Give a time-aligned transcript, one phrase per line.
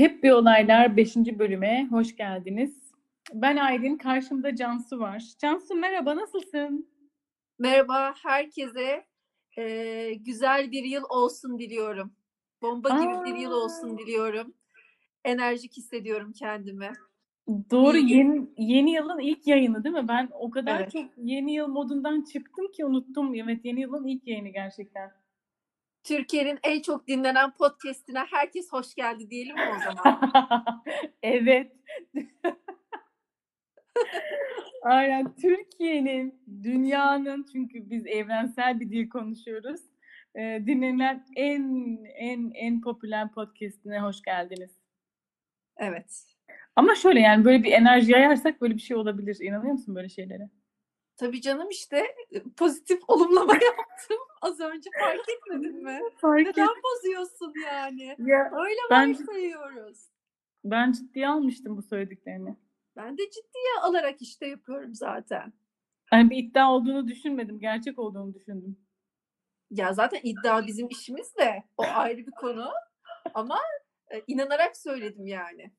[0.00, 1.16] Hep Bir Olaylar 5.
[1.16, 2.92] bölüme hoş geldiniz.
[3.34, 5.24] Ben Aylin, karşımda Cansu var.
[5.38, 6.88] Cansu merhaba, nasılsın?
[7.58, 9.04] Merhaba herkese.
[9.58, 12.12] Ee, güzel bir yıl olsun diliyorum.
[12.62, 14.54] Bomba gibi bir yıl olsun Aa, diliyorum.
[15.24, 16.92] Enerjik hissediyorum kendimi.
[17.70, 18.16] doğru İyi.
[18.16, 20.08] yeni, yeni yılın ilk yayını değil mi?
[20.08, 20.92] Ben o kadar Evet.
[20.92, 23.34] çok yeni yıl modundan çıktım ki unuttum.
[23.34, 25.19] Evet yeni yılın ilk yayını gerçekten.
[26.04, 30.20] Türkiye'nin en çok dinlenen podcast'ine herkes hoş geldi diyelim mi o zaman?
[31.22, 31.72] Evet.
[34.82, 39.80] Aynen Türkiye'nin, dünyanın çünkü biz evrensel bir dil konuşuyoruz.
[40.34, 44.70] Ee, dinlenen en en en popüler podcast'ine hoş geldiniz.
[45.76, 46.24] Evet.
[46.76, 49.38] Ama şöyle yani böyle bir enerji yayarsak böyle bir şey olabilir.
[49.40, 50.50] İnanıyor musun böyle şeylere?
[51.20, 51.96] Tabii canım işte
[52.32, 54.18] e, pozitif olumlama yaptım.
[54.42, 56.00] Az önce fark etmedin mi?
[56.20, 56.56] Fark et.
[56.56, 58.16] Neden bozuyorsun yani?
[58.18, 59.98] Ya Öyle ben varsayıyoruz.
[60.64, 62.56] ben ciddiye almıştım bu söylediklerini.
[62.96, 65.52] Ben de ciddiye alarak işte yapıyorum zaten.
[66.12, 67.58] Yani bir iddia olduğunu düşünmedim.
[67.60, 68.76] Gerçek olduğunu düşündüm.
[69.70, 72.70] Ya zaten iddia bizim işimiz de o ayrı bir konu.
[73.34, 73.58] Ama
[74.10, 75.70] e, inanarak söyledim yani.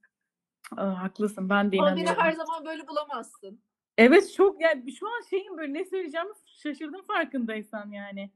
[0.78, 1.50] Aa, haklısın.
[1.50, 2.22] Ben de Ama beni inanıyorum.
[2.23, 3.64] her zaman böyle bulamazsın.
[3.97, 8.31] Evet çok yani şu an şeyin böyle ne söyleyeceğimi şaşırdım farkındaysan yani.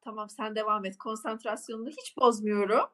[0.00, 0.98] Tamam sen devam et.
[0.98, 2.84] Konsantrasyonunu hiç bozmuyorum.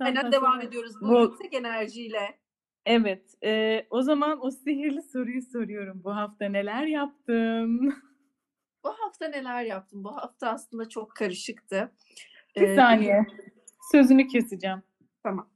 [0.00, 2.38] Aynen devam ediyoruz bu Bu- yüksek enerjiyle.
[2.86, 3.34] Evet.
[3.44, 6.04] e, o zaman o sihirli soruyu soruyorum.
[6.04, 7.94] Bu hafta neler yaptın?
[8.84, 10.04] Bu hafta neler yaptım?
[10.04, 11.92] Bu hafta aslında çok karışıktı.
[12.56, 13.26] Bir Ee, saniye.
[13.92, 14.82] Sözünü keseceğim.
[15.22, 15.50] Tamam.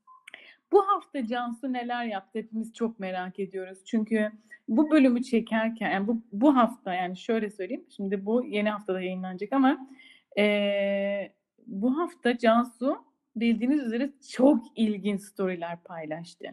[0.72, 2.38] Bu hafta Cansu neler yaptı?
[2.38, 3.84] Hepimiz çok merak ediyoruz.
[3.84, 4.32] Çünkü
[4.68, 7.86] bu bölümü çekerken, yani bu, bu hafta yani şöyle söyleyeyim.
[7.96, 9.88] Şimdi bu yeni haftada yayınlanacak ama
[10.36, 11.32] eee,
[11.66, 13.04] bu hafta Cansu
[13.36, 16.46] bildiğiniz üzere çok ilginç storyler paylaştı.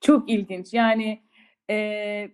[0.00, 0.74] Çok ilginç.
[0.74, 1.22] Yani
[1.68, 2.32] eee,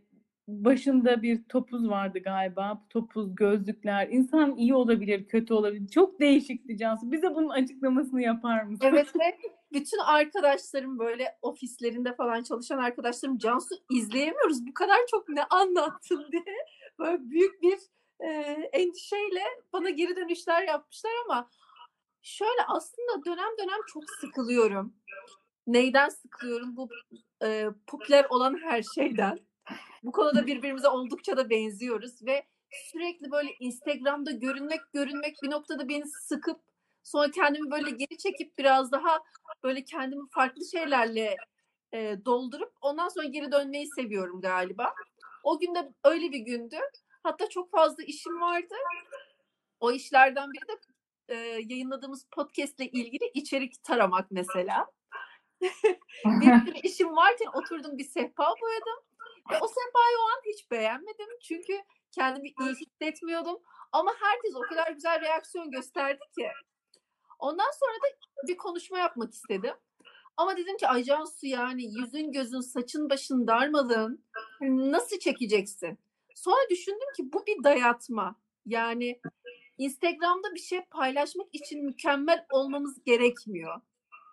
[0.48, 2.82] başında bir topuz vardı galiba.
[2.90, 4.08] Topuz, gözlükler.
[4.08, 5.88] İnsan iyi olabilir, kötü olabilir.
[5.88, 7.12] Çok değişikti Cansu.
[7.12, 8.86] Bize bunun açıklamasını yapar mısın?
[8.86, 9.38] Evet ve
[9.72, 14.66] bütün arkadaşlarım böyle ofislerinde falan çalışan arkadaşlarım Cansu izleyemiyoruz.
[14.66, 16.56] Bu kadar çok ne anlattın diye
[16.98, 17.78] böyle büyük bir
[18.20, 18.28] e,
[18.72, 19.42] endişeyle
[19.72, 21.50] bana geri dönüşler yapmışlar ama
[22.22, 24.94] şöyle aslında dönem dönem çok sıkılıyorum.
[25.66, 26.76] Neyden sıkılıyorum?
[26.76, 26.88] Bu
[27.42, 29.38] e, popüler olan her şeyden.
[30.02, 36.06] Bu konuda birbirimize oldukça da benziyoruz ve sürekli böyle Instagram'da görünmek görünmek bir noktada beni
[36.06, 36.60] sıkıp
[37.02, 39.20] sonra kendimi böyle geri çekip biraz daha
[39.62, 41.36] böyle kendimi farklı şeylerle
[41.92, 44.94] e, doldurup ondan sonra geri dönmeyi seviyorum galiba.
[45.42, 46.76] O gün de öyle bir gündü.
[47.22, 48.74] Hatta çok fazla işim vardı.
[49.80, 50.80] O işlerden biri de
[51.28, 51.34] e,
[51.68, 54.86] yayınladığımız podcast ile ilgili içerik taramak mesela.
[56.24, 59.04] bir sürü işim varken oturdum bir sehpa boyadım.
[59.50, 61.28] Ve o sehpayı o an hiç beğenmedim.
[61.42, 63.58] Çünkü kendimi iyi hissetmiyordum.
[63.92, 66.48] Ama herkes o kadar güzel reaksiyon gösterdi ki.
[67.38, 68.06] Ondan sonra da
[68.48, 69.74] bir konuşma yapmak istedim.
[70.36, 74.24] Ama dedim ki ay Cansu yani yüzün gözün saçın başın darmadığın
[74.60, 75.98] nasıl çekeceksin?
[76.34, 78.36] Sonra düşündüm ki bu bir dayatma.
[78.66, 79.20] Yani
[79.78, 83.80] Instagram'da bir şey paylaşmak için mükemmel olmamız gerekmiyor.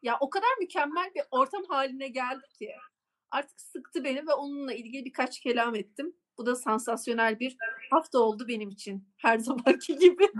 [0.03, 2.71] Ya o kadar mükemmel bir ortam haline geldi ki
[3.33, 6.13] artık sıktı beni ve onunla ilgili birkaç kelam ettim.
[6.37, 7.57] Bu da sansasyonel bir
[7.91, 9.07] hafta oldu benim için.
[9.17, 10.23] Her zamanki gibi.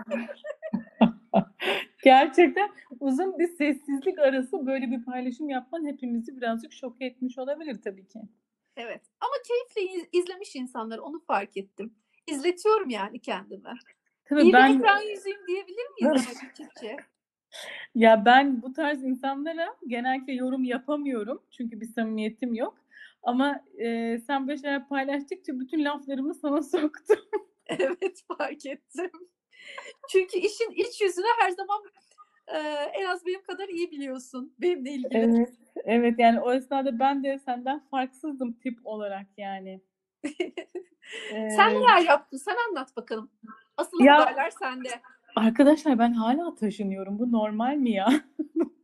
[2.04, 8.08] Gerçekten uzun bir sessizlik arası böyle bir paylaşım yapman hepimizi birazcık şok etmiş olabilir tabii
[8.08, 8.20] ki.
[8.78, 9.02] Evet.
[9.22, 11.94] Ama keyifle iz- izlemiş insanlar onu fark ettim.
[12.28, 13.74] İzletiyorum yani kendime.
[14.26, 16.86] Tabii İyi bir ben ekran yüzüyüm diyebilir miyiz açıkçası?
[17.96, 22.78] ya ben bu tarz insanlara genellikle yorum yapamıyorum çünkü bir samimiyetim yok.
[23.24, 27.20] Ama e, sen böyle şeyler paylaştıkça bütün laflarımı sana soktum.
[27.68, 29.12] Evet fark ettim.
[30.12, 31.82] Çünkü işin iç yüzünü her zaman
[32.48, 32.58] e,
[32.94, 35.18] en az benim kadar iyi biliyorsun benimle ilgili.
[35.18, 35.50] Evet,
[35.86, 39.82] evet yani o esnada ben de senden farksızdım tip olarak yani.
[41.30, 42.38] Sen Ee, neler yaptın?
[42.38, 43.32] Sen anlat bakalım.
[43.78, 44.90] Asıl Ya- haberler sende.
[45.36, 47.20] arkadaşlar ben hala taşınıyorum.
[47.20, 48.08] Bu normal mi ya?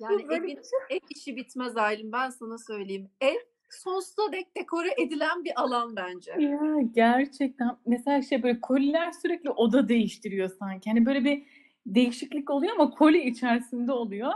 [0.00, 0.58] Yani böyle evin,
[0.90, 3.10] ev işi bitmez Aylin ben sana söyleyeyim.
[3.20, 3.36] Ev
[3.70, 6.32] sonsuza dek dekore edilen bir alan bence.
[6.38, 6.60] Ya
[6.94, 10.90] gerçekten mesela şey böyle koliler sürekli oda değiştiriyor sanki.
[10.90, 11.42] Hani böyle bir
[11.86, 14.32] değişiklik oluyor ama koli içerisinde oluyor.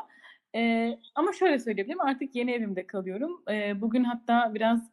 [0.54, 3.42] Ee, ama şöyle söyleyebilirim artık yeni evimde kalıyorum.
[3.50, 4.90] Ee, bugün hatta biraz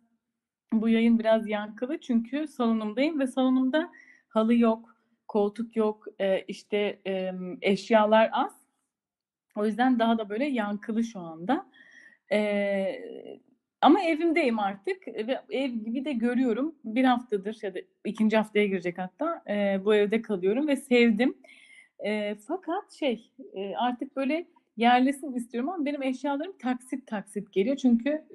[0.73, 3.91] bu yayın biraz yankılı çünkü salonumdayım ve salonumda
[4.27, 4.95] halı yok,
[5.27, 8.60] koltuk yok, e, işte e, eşyalar az.
[9.57, 11.65] O yüzden daha da böyle yankılı şu anda.
[12.31, 13.39] Eee,
[13.81, 16.75] ama evimdeyim artık ve ev gibi de görüyorum.
[16.85, 21.37] Bir haftadır ya da ikinci haftaya girecek hatta eee, bu evde kalıyorum ve sevdim.
[22.03, 24.45] Eee, fakat şey eee, artık böyle
[24.77, 28.25] yerlesin istiyorum ama benim eşyalarım taksit taksit geliyor çünkü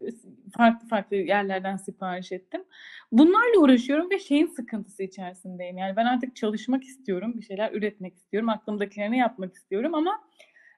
[0.57, 2.65] farklı farklı yerlerden sipariş ettim.
[3.13, 5.79] Bunlarla uğraşıyorum ve şeyin sıkıntısı içerisindeyim.
[5.79, 10.21] Yani ben artık çalışmak istiyorum, bir şeyler üretmek istiyorum, aklımdakilerini yapmak istiyorum ama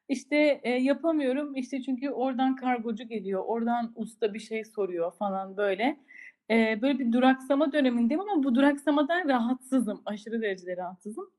[0.09, 1.57] işte e, yapamıyorum.
[1.57, 5.97] İşte çünkü oradan kargocu geliyor, oradan usta bir şey soruyor falan böyle.
[6.51, 11.31] E, böyle bir duraksama dönemindeyim ama bu duraksamadan rahatsızım, aşırı derecede rahatsızım.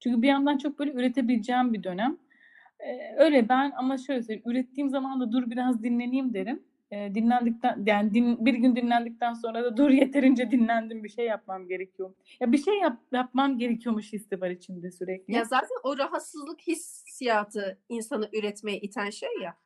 [0.00, 2.18] Çünkü bir yandan çok böyle üretebileceğim bir dönem.
[2.80, 6.62] E, öyle ben ama şöyle söyleyeyim, ürettiğim zaman da dur biraz dinleneyim derim.
[6.90, 11.68] E, dinlendikten yani din, bir gün dinlendikten sonra da dur yeterince dinlendim bir şey yapmam
[11.68, 12.14] gerekiyor.
[12.40, 15.34] Ya bir şey yap, yapmam gerekiyormuş hissi var içimde sürekli.
[15.34, 19.56] Ya zaten o rahatsızlık hissiyatı insanı üretmeye iten şey ya.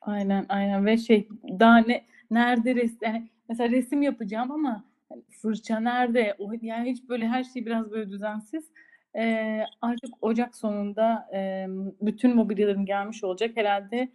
[0.00, 1.28] Aynen aynen ve şey
[1.58, 7.08] daha ne nerede resim yani mesela resim yapacağım ama hani fırça nerede o yani hiç
[7.08, 8.70] böyle her şey biraz böyle düzensiz.
[9.18, 11.66] Ee, artık Ocak sonunda e,
[12.00, 14.08] bütün mobilyalarım gelmiş olacak herhalde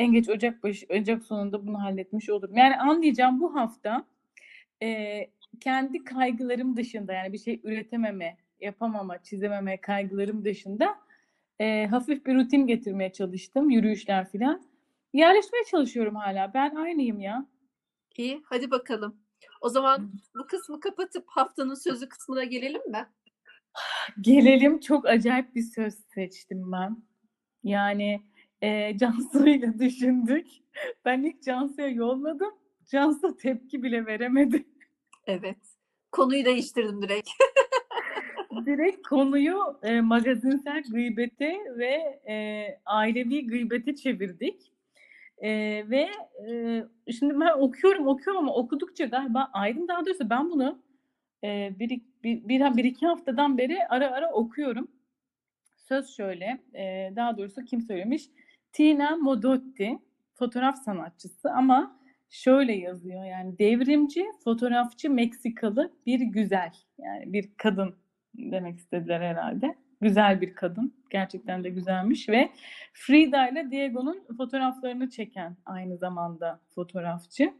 [0.00, 2.56] en geç Ocak başı Ocak sonunda bunu halletmiş olurum.
[2.56, 4.04] Yani anlayacağım bu hafta
[4.82, 5.20] e,
[5.60, 10.98] kendi kaygılarım dışında yani bir şey üretememe, yapamama, çizememe kaygılarım dışında
[11.58, 13.70] e, hafif bir rutin getirmeye çalıştım.
[13.70, 14.62] Yürüyüşler filan.
[15.12, 16.54] Yerleşmeye çalışıyorum hala.
[16.54, 17.46] Ben aynıyım ya.
[18.16, 19.16] İyi, hadi bakalım.
[19.60, 23.06] O zaman bu kısmı kapatıp haftanın sözü kısmına gelelim mi?
[24.20, 24.80] Gelelim.
[24.80, 27.02] Çok acayip bir söz seçtim ben.
[27.64, 28.20] Yani
[28.62, 30.46] e, Cansu ile düşündük.
[31.04, 32.54] Ben ilk Cansu'ya yolladım.
[32.86, 34.64] Cansu tepki bile veremedi.
[35.26, 35.56] Evet.
[36.12, 37.28] Konuyu değiştirdim direkt.
[38.66, 44.72] direkt konuyu e, magazinsel gıybete ve e, ailevi gıybete çevirdik.
[45.38, 45.50] E,
[45.90, 46.08] ve
[46.48, 50.82] e, şimdi ben okuyorum okuyorum ama okudukça galiba Aydın daha doğrusu ben bunu
[51.44, 54.88] e, bir, bir, bir, bir iki haftadan beri ara ara okuyorum.
[55.76, 58.22] Söz şöyle, e, daha doğrusu kim söylemiş?
[58.72, 59.98] Tina Modotti,
[60.34, 61.96] fotoğraf sanatçısı ama
[62.30, 67.94] şöyle yazıyor yani devrimci, fotoğrafçı Meksikalı bir güzel yani bir kadın
[68.34, 69.74] demek istediler herhalde.
[70.00, 70.94] Güzel bir kadın.
[71.10, 72.50] Gerçekten de güzelmiş ve
[72.92, 77.54] Frida ile Diego'nun fotoğraflarını çeken aynı zamanda fotoğrafçı.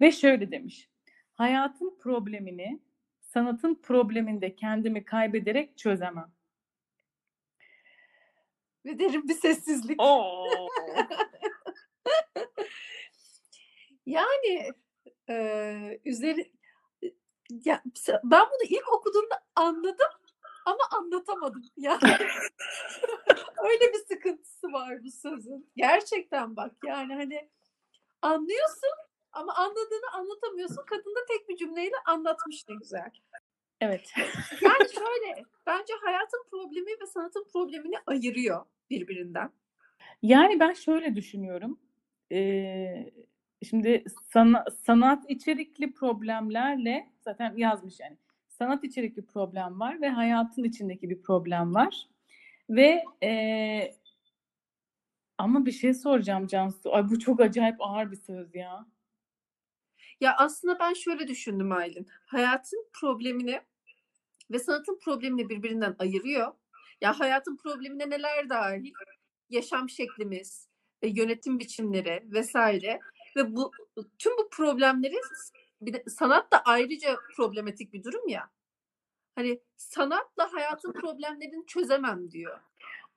[0.00, 0.88] Ve şöyle demiş.
[1.34, 2.80] Hayatın problemini
[3.20, 6.35] sanatın probleminde kendimi kaybederek çözemem.
[8.86, 10.00] Ve derin bir sessizlik.
[14.06, 14.70] yani
[15.28, 16.52] e, üzeri
[17.50, 17.82] ya,
[18.24, 20.10] ben bunu ilk okuduğumda anladım
[20.66, 21.62] ama anlatamadım.
[21.76, 22.18] Yani
[23.64, 25.70] öyle bir sıkıntısı var bu sözün.
[25.76, 27.50] Gerçekten bak yani hani
[28.22, 28.96] anlıyorsun
[29.32, 30.84] ama anladığını anlatamıyorsun.
[30.86, 33.10] Kadın da tek bir cümleyle anlatmış ne güzel.
[33.80, 34.12] Evet.
[34.60, 39.50] yani şöyle bence hayatın problemi ve sanatın problemini ayırıyor birbirinden.
[40.22, 41.78] Yani ben şöyle düşünüyorum.
[42.32, 43.12] Ee,
[43.62, 48.16] şimdi sana, sanat içerikli problemlerle zaten yazmış yani.
[48.48, 52.08] Sanat içerikli problem var ve hayatın içindeki bir problem var.
[52.70, 53.92] Ve e,
[55.38, 56.94] ama bir şey soracağım Cansu.
[56.94, 58.86] Ay bu çok acayip ağır bir söz ya.
[60.20, 62.06] Ya aslında ben şöyle düşündüm Aylin.
[62.26, 63.60] Hayatın problemini
[64.50, 66.52] ve sanatın problemini birbirinden ayırıyor.
[67.00, 68.92] Ya hayatın problemine neler dahil?
[69.50, 70.68] Yaşam şeklimiz,
[71.02, 73.00] e, yönetim biçimleri vesaire
[73.36, 73.72] ve bu
[74.18, 75.16] tüm bu problemleri
[75.80, 78.50] bir de sanat da ayrıca problematik bir durum ya.
[79.34, 82.60] Hani sanatla hayatın problemlerini çözemem diyor.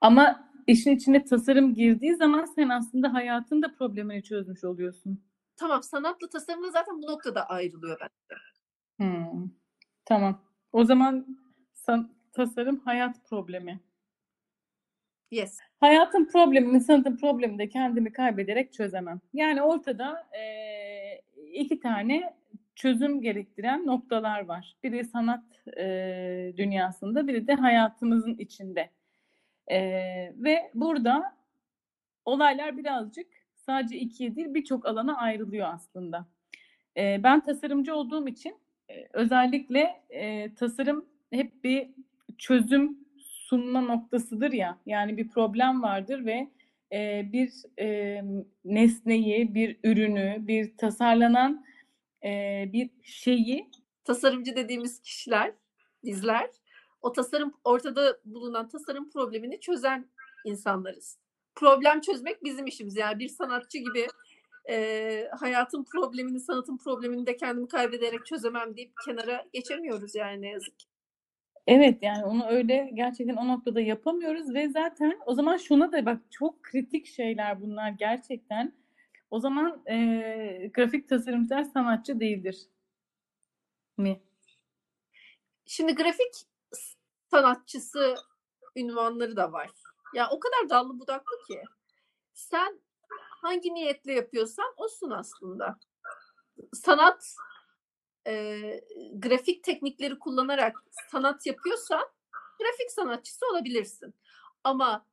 [0.00, 5.24] Ama işin içine tasarım girdiği zaman sen aslında hayatın da problemini çözmüş oluyorsun.
[5.56, 8.40] Tamam sanatla tasarım da zaten bu noktada ayrılıyor bence.
[8.96, 9.50] Hmm.
[10.04, 10.42] Tamam.
[10.72, 11.38] O zaman
[11.74, 13.80] san- tasarım hayat problemi.
[15.30, 15.58] Yes.
[15.80, 19.20] Hayatın problemini, sanatın problemini de kendimi kaybederek çözemem.
[19.32, 20.44] Yani ortada e,
[21.52, 22.34] iki tane
[22.74, 24.76] çözüm gerektiren noktalar var.
[24.82, 25.44] Biri sanat
[25.78, 28.90] e, dünyasında, biri de hayatımızın içinde.
[29.70, 29.78] E,
[30.36, 31.36] ve burada
[32.24, 36.26] olaylar birazcık sadece ikiye değil birçok alana ayrılıyor aslında.
[36.96, 38.56] E, ben tasarımcı olduğum için
[39.12, 41.90] özellikle e, tasarım hep bir
[42.40, 44.78] çözüm sunma noktasıdır ya.
[44.86, 46.50] Yani bir problem vardır ve
[46.92, 48.22] e, bir e,
[48.64, 51.64] nesneyi, bir ürünü, bir tasarlanan
[52.24, 53.70] e, bir şeyi
[54.04, 55.52] tasarımcı dediğimiz kişiler,
[56.04, 56.50] bizler
[57.02, 60.08] o tasarım ortada bulunan tasarım problemini çözen
[60.44, 61.18] insanlarız.
[61.54, 62.96] Problem çözmek bizim işimiz.
[62.96, 64.06] Yani bir sanatçı gibi
[64.70, 70.78] e, hayatın problemini, sanatın problemini de kendimi kaybederek çözemem deyip kenara geçemiyoruz yani ne yazık
[70.78, 70.89] ki.
[71.66, 76.20] Evet yani onu öyle gerçekten o noktada yapamıyoruz ve zaten o zaman şuna da bak
[76.30, 78.72] çok kritik şeyler bunlar gerçekten.
[79.30, 82.66] O zaman e, grafik tasarımcılar sanatçı değildir
[83.96, 84.20] mi?
[85.66, 86.34] Şimdi grafik
[87.30, 88.14] sanatçısı
[88.76, 89.70] ünvanları da var.
[90.14, 91.62] Ya o kadar dallı budaklı ki.
[92.34, 92.80] Sen
[93.42, 95.78] hangi niyetle yapıyorsan olsun aslında.
[96.74, 97.34] Sanat
[98.26, 98.60] e,
[99.14, 102.04] grafik teknikleri kullanarak sanat yapıyorsan
[102.58, 104.14] grafik sanatçısı olabilirsin.
[104.64, 105.06] Ama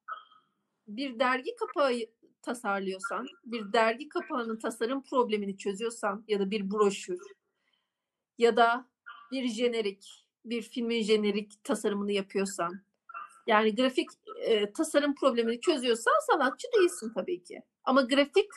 [0.87, 1.93] bir dergi kapağı
[2.41, 7.19] tasarlıyorsan, bir dergi kapağının tasarım problemini çözüyorsan ya da bir broşür
[8.37, 8.87] ya da
[9.31, 12.81] bir jenerik, bir filmin jenerik tasarımını yapıyorsan
[13.47, 14.09] yani grafik
[14.41, 17.61] e, tasarım problemini çözüyorsan sanatçı değilsin tabii ki.
[17.83, 18.49] Ama grafik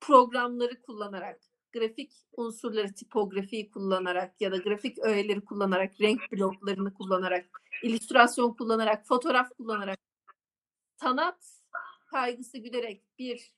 [0.00, 1.40] programları kullanarak,
[1.72, 7.46] grafik unsurları, tipografiyi kullanarak ya da grafik öğeleri kullanarak, renk bloklarını kullanarak,
[7.82, 9.98] illüstrasyon kullanarak, fotoğraf kullanarak,
[10.96, 11.62] sanat
[12.06, 13.52] kaygısı güderek bir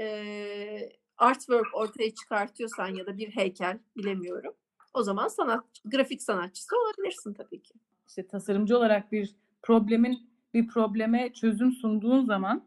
[0.00, 4.54] e, artwork ortaya çıkartıyorsan ya da bir heykel bilemiyorum.
[4.94, 7.74] O zaman sanat, grafik sanatçısı olabilirsin tabii ki.
[8.08, 12.64] İşte tasarımcı olarak bir problemin bir probleme çözüm sunduğun zaman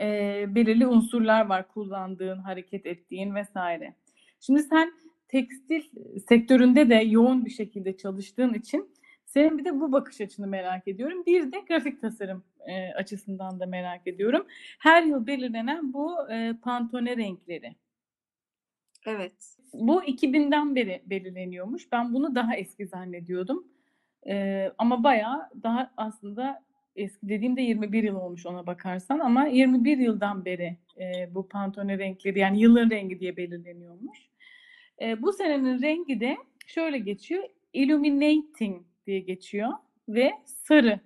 [0.00, 3.94] e, belirli unsurlar var kullandığın, hareket ettiğin vesaire.
[4.40, 4.92] Şimdi sen
[5.28, 5.82] tekstil
[6.28, 8.90] sektöründe de yoğun bir şekilde çalıştığın için
[9.26, 11.26] senin bir de bu bakış açını merak ediyorum.
[11.26, 14.46] Bir de grafik tasarım e, açısından da merak ediyorum.
[14.78, 17.74] Her yıl belirlenen bu e, pantone renkleri.
[19.06, 19.56] Evet.
[19.74, 21.92] Bu 2000'den beri belirleniyormuş.
[21.92, 23.64] Ben bunu daha eski zannediyordum.
[24.26, 26.64] E, ama bayağı daha aslında
[26.96, 32.38] eski dediğimde 21 yıl olmuş ona bakarsan ama 21 yıldan beri e, bu pantone renkleri
[32.38, 34.18] yani yılın rengi diye belirleniyormuş.
[35.02, 37.44] E, bu senenin rengi de şöyle geçiyor.
[37.72, 39.72] Illuminating diye geçiyor
[40.08, 41.00] ve sarı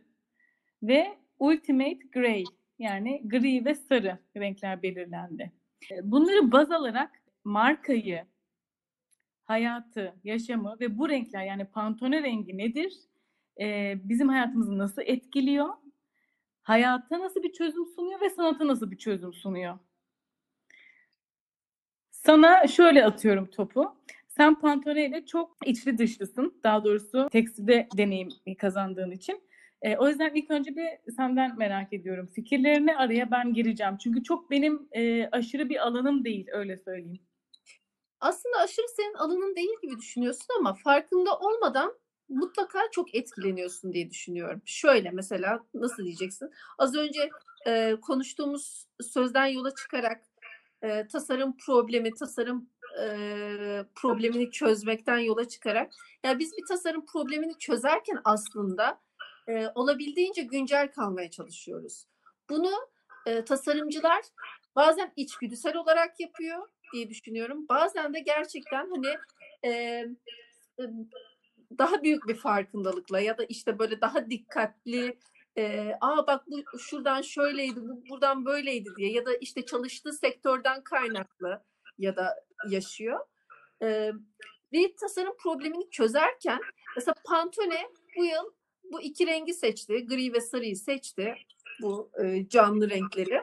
[0.82, 2.44] ve Ultimate Gray
[2.78, 5.52] yani gri ve sarı renkler belirlendi.
[5.90, 7.10] E, bunları baz alarak
[7.44, 8.24] markayı,
[9.44, 12.92] hayatı, yaşamı ve bu renkler yani pantone rengi nedir?
[13.60, 15.68] Ee, bizim hayatımızı nasıl etkiliyor?
[16.62, 19.78] Hayata nasıl bir çözüm sunuyor ve sanata nasıl bir çözüm sunuyor?
[22.10, 23.96] Sana şöyle atıyorum topu.
[24.28, 26.60] Sen Pantone ile çok içli dışlısın.
[26.62, 29.42] Daha doğrusu tekstilde deneyim kazandığın için.
[29.82, 32.26] E, o yüzden ilk önce bir senden merak ediyorum.
[32.26, 33.96] Fikirlerini araya ben gireceğim.
[33.98, 37.22] Çünkü çok benim e, aşırı bir alanım değil öyle söyleyeyim.
[38.20, 41.94] Aslında aşırı senin alanın değil gibi düşünüyorsun ama farkında olmadan
[42.28, 44.62] mutlaka çok etkileniyorsun diye düşünüyorum.
[44.66, 46.50] Şöyle mesela nasıl diyeceksin?
[46.78, 47.30] Az önce
[47.66, 50.24] e, konuştuğumuz sözden yola çıkarak
[50.82, 52.70] e, tasarım problemi, tasarım
[53.02, 53.06] e,
[53.94, 55.92] problemini çözmekten yola çıkarak
[56.24, 59.00] ya biz bir tasarım problemini çözerken aslında
[59.48, 62.06] e, olabildiğince güncel kalmaya çalışıyoruz.
[62.50, 62.72] Bunu
[63.26, 64.24] e, tasarımcılar
[64.76, 67.68] bazen içgüdüsel olarak yapıyor diye düşünüyorum.
[67.68, 69.16] Bazen de gerçekten hani
[69.64, 70.04] e,
[71.78, 75.18] daha büyük bir farkındalıkla ya da işte böyle daha dikkatli
[75.58, 80.84] e, aa bak bu şuradan şöyleydi bu buradan böyleydi diye ya da işte çalıştığı sektörden
[80.84, 81.62] kaynaklı
[81.98, 83.20] ya da yaşıyor.
[83.82, 84.12] E,
[84.72, 86.60] bir tasarım problemini çözerken
[86.96, 88.52] mesela Pantone bu yıl
[88.92, 90.06] bu iki rengi seçti.
[90.06, 91.34] Gri ve sarıyı seçti.
[91.82, 93.42] Bu e, canlı renkleri.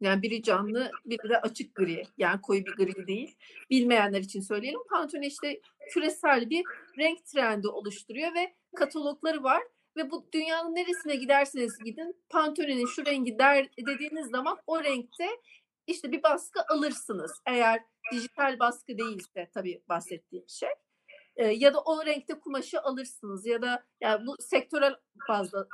[0.00, 2.04] Yani biri canlı, biri de açık gri.
[2.18, 3.36] Yani koyu bir gri değil.
[3.70, 4.80] Bilmeyenler için söyleyelim.
[4.90, 6.64] Pantone işte küresel bir
[6.98, 9.62] renk trendi oluşturuyor ve katalogları var.
[9.96, 15.28] Ve bu dünyanın neresine giderseniz gidin Pantone'nin şu rengi der dediğiniz zaman o renkte
[15.86, 17.32] işte bir baskı alırsınız.
[17.46, 17.80] Eğer
[18.12, 20.68] dijital baskı değilse tabii bahsettiğim şey.
[21.36, 24.94] E, ya da o renkte kumaşı alırsınız ya da yani bu sektörel
[25.28, 25.68] bazda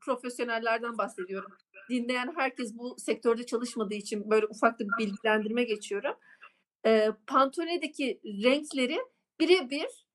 [0.00, 1.52] profesyonellerden bahsediyorum.
[1.90, 6.14] Dinleyen herkes bu sektörde çalışmadığı için böyle ufak bir bilgilendirme geçiyorum.
[6.86, 8.98] E, Pantone'deki renkleri
[9.40, 10.06] birebir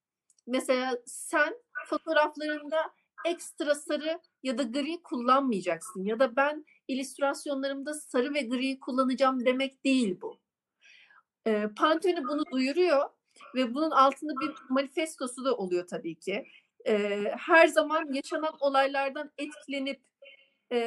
[0.47, 1.55] mesela sen
[1.89, 2.77] fotoğraflarında
[3.25, 9.85] ekstra sarı ya da gri kullanmayacaksın ya da ben illüstrasyonlarımda sarı ve gri kullanacağım demek
[9.85, 10.39] değil bu.
[11.47, 13.09] E, Pantone bunu duyuruyor
[13.55, 16.45] ve bunun altında bir manifestosu da oluyor tabii ki.
[16.87, 20.01] E, her zaman yaşanan olaylardan etkilenip
[20.71, 20.79] e,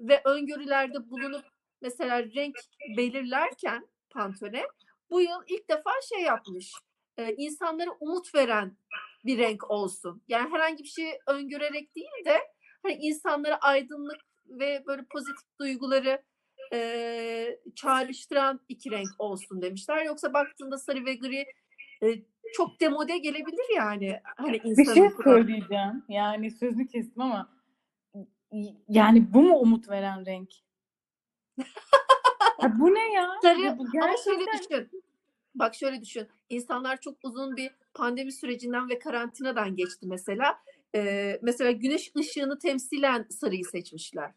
[0.00, 1.44] ve öngörülerde bulunup
[1.82, 2.56] mesela renk
[2.96, 4.66] belirlerken Pantone
[5.10, 6.72] bu yıl ilk defa şey yapmış.
[7.18, 8.76] E, insanlara umut veren
[9.24, 10.22] bir renk olsun.
[10.28, 12.38] Yani herhangi bir şey öngörerek değil de
[12.82, 16.22] hani insanlara aydınlık ve böyle pozitif duyguları
[16.72, 20.04] e, çağrıştıran iki renk olsun demişler.
[20.04, 21.46] Yoksa baktığında sarı ve gri
[22.02, 24.20] e, çok demode gelebilir yani.
[24.36, 26.04] Hani Bir şey söyleyeceğim.
[26.08, 27.54] Yani sözünü kestim ama
[28.88, 30.50] yani bu mu umut veren renk?
[32.62, 33.30] Ya bu ne ya?
[33.42, 35.03] Sarı Ya bu ama şöyle gerçekten düşün.
[35.54, 36.28] Bak şöyle düşün.
[36.50, 40.58] İnsanlar çok uzun bir pandemi sürecinden ve karantinadan geçti mesela.
[40.96, 44.30] Ee, mesela güneş ışığını temsilen sarıyı seçmişler.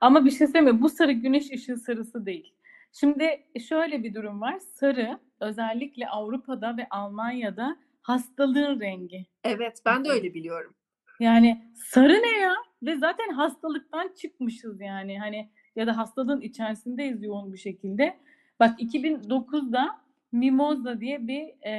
[0.00, 0.82] Ama bir şey söyleyeyim mi?
[0.82, 2.54] Bu sarı güneş ışığı sarısı değil.
[2.92, 4.58] Şimdi şöyle bir durum var.
[4.58, 9.26] Sarı özellikle Avrupa'da ve Almanya'da hastalığın rengi.
[9.44, 10.74] Evet, ben de öyle biliyorum.
[11.20, 12.54] Yani sarı ne ya?
[12.82, 15.18] Ve zaten hastalıktan çıkmışız yani.
[15.18, 18.18] Hani ya da hastalığın içerisindeyiz yoğun bir şekilde.
[18.60, 20.03] Bak 2009'da
[20.34, 21.72] Mimoza diye bir e,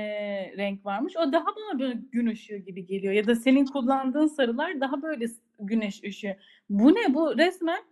[0.57, 1.13] renk varmış.
[1.17, 3.13] O daha bana böyle gün ışığı gibi geliyor.
[3.13, 5.25] Ya da senin kullandığın sarılar daha böyle
[5.59, 6.37] güneş ışığı.
[6.69, 7.13] Bu ne?
[7.13, 7.83] Bu resmen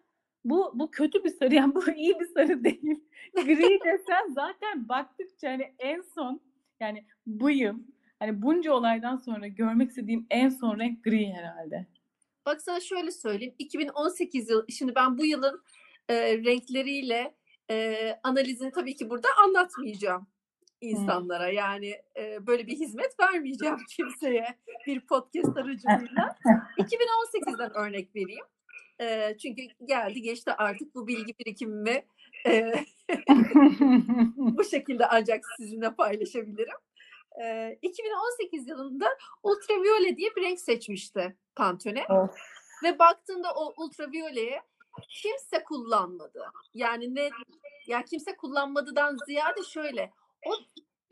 [0.46, 1.56] bu bu kötü bir sarı.
[1.56, 3.04] Yani bu iyi bir sarı değil.
[3.36, 6.42] Gri desen zaten baktıkça hani en son
[6.80, 7.80] yani bu yıl
[8.20, 11.88] hani bunca olaydan sonra görmek istediğim en son renk gri herhalde.
[12.46, 13.56] Bak sana şöyle söyleyeyim.
[13.60, 15.64] 2018 yıl, şimdi ben bu yılın
[16.10, 17.36] e, renkleriyle
[17.72, 20.28] e, analizini tabii ki burada anlatmayacağım
[20.84, 21.50] insanlara.
[21.50, 26.36] Yani e, böyle bir hizmet vermeyeceğim kimseye bir podcast aracılığıyla.
[26.78, 28.46] 2018'den örnek vereyim.
[29.02, 32.06] E, çünkü geldi geçti artık bu bilgi birikimimi
[32.48, 32.74] e,
[34.38, 36.78] bu şekilde ancak sizinle paylaşabilirim.
[37.44, 42.06] E, 2018 yılında ultraviyole diye bir renk seçmişti Pantone.
[42.10, 42.36] Of.
[42.84, 44.62] Ve baktığında o ultraviyoleye
[45.10, 46.46] kimse kullanmadı.
[46.74, 47.30] Yani ne
[47.88, 50.12] ya kimse kullanmadıdan ziyade şöyle
[50.46, 50.52] o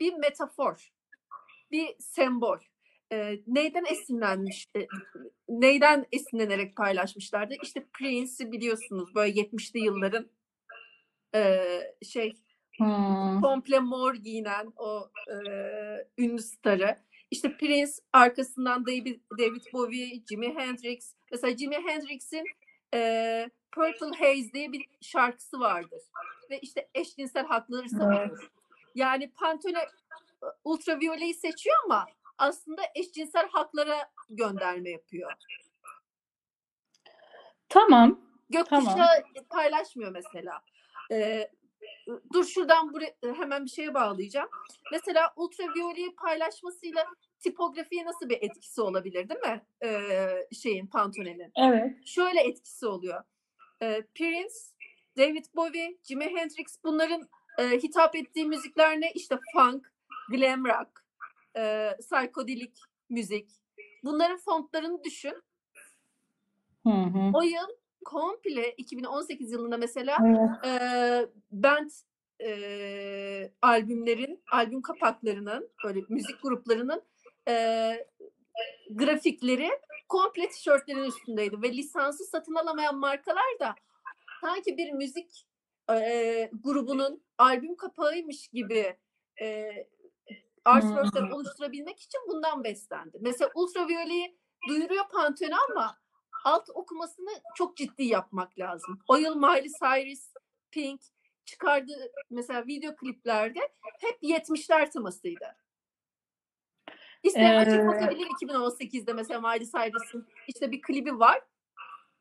[0.00, 0.92] bir metafor,
[1.70, 2.58] bir sembol.
[3.12, 4.86] Ee, neyden esinlenmiş, e,
[5.48, 7.54] neyden esinlenerek paylaşmışlardı?
[7.62, 10.26] İşte Prince'i biliyorsunuz böyle 70'li yılların
[11.34, 11.70] e,
[12.02, 12.32] şey
[12.78, 13.40] Hmm.
[13.40, 15.34] komple mor giyinen o e,
[16.18, 16.98] ünlü starı.
[17.30, 21.14] İşte Prince arkasından David, David Bowie, Jimi Hendrix.
[21.32, 22.44] Mesela Jimi Hendrix'in
[22.94, 26.02] e, Purple Haze diye bir şarkısı vardır.
[26.50, 28.50] Ve işte eşcinsel hakları savunur.
[28.94, 29.88] Yani Pantone
[30.64, 32.06] ultraviyoleyi seçiyor ama
[32.38, 35.32] aslında eşcinsel haklara gönderme yapıyor.
[37.68, 38.20] Tamam.
[38.50, 39.44] Gökkuşağı Tamam.
[39.50, 40.62] paylaşmıyor mesela.
[41.10, 41.50] Ee,
[42.32, 44.48] dur şuradan buraya hemen bir şeye bağlayacağım.
[44.92, 47.06] Mesela ultraviyoleyi paylaşmasıyla
[47.40, 49.66] tipografiye nasıl bir etkisi olabilir değil mi?
[49.84, 51.52] Ee, şeyin Pantone'nin.
[51.56, 52.06] Evet.
[52.06, 53.22] Şöyle etkisi oluyor.
[53.82, 54.54] Ee, Prince,
[55.18, 59.12] David Bowie, Jimi Hendrix bunların e, hitap ettiği müzikler ne?
[59.12, 59.92] İşte funk,
[60.30, 61.04] glam rock,
[61.56, 62.72] e, psychedelic
[63.10, 63.50] müzik.
[64.04, 65.42] Bunların fontlarını düşün.
[66.86, 67.30] Hı hı.
[67.34, 67.68] O yıl
[68.04, 70.66] komple 2018 yılında mesela Evet.
[70.66, 71.90] e, band
[72.40, 77.02] e, albümlerin, albüm kapaklarının, böyle müzik gruplarının
[77.48, 77.54] e,
[78.90, 79.70] grafikleri
[80.08, 83.74] komple tişörtlerin üstündeydi ve lisansı satın alamayan markalar da
[84.40, 85.46] sanki bir müzik
[85.90, 88.96] e, grubunun albüm kapağıymış gibi
[89.40, 89.72] e,
[90.64, 93.18] artworkler oluşturabilmek için bundan beslendi.
[93.20, 95.98] Mesela Ultraviyole'yi duyuruyor Pantone ama
[96.44, 98.98] alt okumasını çok ciddi yapmak lazım.
[99.08, 100.32] O yıl Miley Cyrus,
[100.70, 101.00] Pink
[101.44, 103.60] çıkardığı mesela video kliplerde
[104.00, 105.56] hep 70'ler temasıydı.
[107.22, 111.42] İsteyen Ee, bakabilir 2018'de mesela Miley Cyrus'ın işte bir klibi var.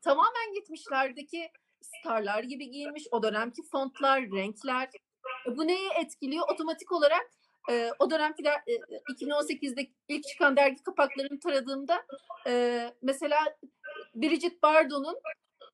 [0.02, 3.04] Tamamen 70'lerdeki starlar gibi giyinmiş.
[3.12, 4.90] O dönemki fontlar, renkler.
[5.48, 6.44] E, bu neyi etkiliyor?
[6.54, 7.32] Otomatik olarak
[7.70, 8.74] e, o dönemki der, e,
[9.14, 12.06] 2018'de ilk çıkan dergi kapaklarını taradığımda
[12.48, 13.38] e, mesela
[14.16, 15.18] Bridget Bardot'un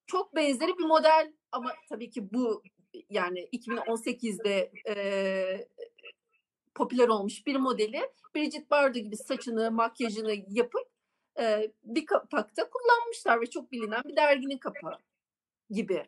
[0.07, 2.63] çok benzeri bir model ama tabii ki bu
[3.09, 5.67] yani 2018'de e,
[6.75, 8.01] popüler olmuş bir modeli
[8.35, 10.87] Bridget Bardot gibi saçını, makyajını yapıp
[11.39, 14.99] e, bir kapakta kullanmışlar ve çok bilinen bir derginin kapağı
[15.69, 16.05] gibi.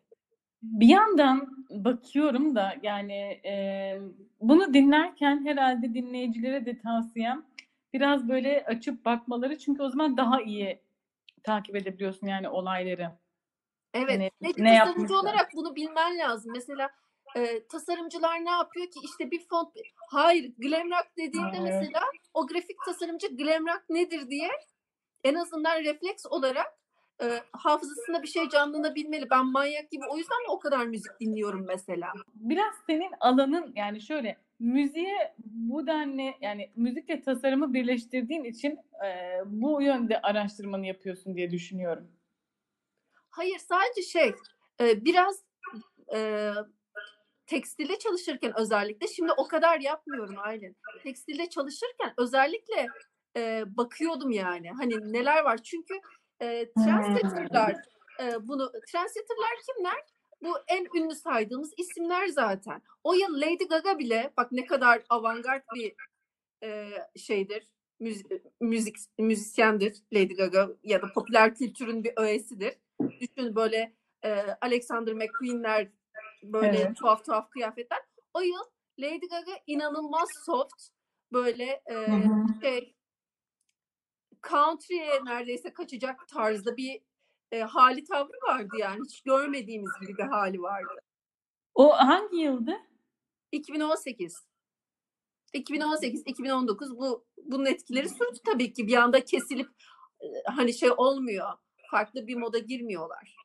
[0.62, 3.96] Bir yandan bakıyorum da yani e,
[4.42, 7.46] bunu dinlerken herhalde dinleyicilere de tavsiyem
[7.94, 10.82] biraz böyle açıp bakmaları çünkü o zaman daha iyi
[11.44, 13.12] takip edebiliyorsun yani olayları.
[13.94, 14.20] Evet.
[14.42, 15.20] Ve bir ne tasarımcı yapmışlar?
[15.20, 16.52] olarak bunu bilmen lazım.
[16.56, 16.90] Mesela
[17.36, 19.70] e, tasarımcılar ne yapıyor ki işte bir font
[20.10, 21.74] hayır glam rock dediğinde Evet.
[21.74, 24.50] mesela o grafik tasarımcı glam rock nedir diye
[25.24, 26.79] en azından refleks olarak
[27.22, 29.30] e, hafızasında bir şey canlanabilmeli.
[29.30, 32.14] Ben manyak gibi o yüzden mi o kadar müzik dinliyorum mesela?
[32.36, 39.82] Biraz senin alanın yani şöyle müziğe bu denli yani müzikle tasarımı birleştirdiğin için e, bu
[39.82, 42.12] yönde araştırmanı yapıyorsun diye düşünüyorum.
[43.30, 44.34] Hayır sadece şey
[44.82, 45.44] e, biraz
[46.14, 46.52] e,
[47.46, 50.78] tekstilde çalışırken özellikle şimdi o kadar yapmıyorum Aylin.
[51.04, 52.88] Tekstilde çalışırken özellikle
[53.38, 54.72] e, bakıyordum yani.
[54.72, 55.64] Hani neler var?
[55.64, 55.94] Çünkü
[56.42, 57.76] e, translator'lar
[58.22, 60.04] e, bunu translator'lar kimler?
[60.44, 62.82] Bu en ünlü saydığımız isimler zaten.
[63.04, 65.94] O yıl Lady Gaga bile bak ne kadar avantgard bir
[66.64, 67.68] e, şeydir.
[68.00, 72.74] Müzik, müzik müzisyendir Lady Gaga ya da popüler kültürün bir öğesidir.
[73.20, 75.88] Düşün böyle e, Alexander McQueen'ler
[76.44, 76.96] böyle Evet.
[76.98, 78.00] tuhaf tuhaf kıyafetler.
[78.34, 78.64] O yıl
[79.00, 80.88] Lady Gaga inanılmaz soft
[81.34, 82.62] böyle e, Hı hı.
[82.62, 82.96] şey
[84.48, 87.02] country'e neredeyse kaçacak tarzda bir
[87.52, 89.00] e, hali tavrı vardı yani.
[89.06, 91.00] Hiç görmediğimiz gibi bir hali vardı.
[91.76, 92.78] O hangi yıldı?
[93.52, 94.50] 2018.
[95.54, 98.88] 2018, 2019 bu bunun etkileri sürdü tabii ki.
[98.88, 99.70] Bir anda kesilip
[100.22, 101.50] e, hani şey olmuyor.
[101.92, 103.36] Farklı bir moda girmiyorlar.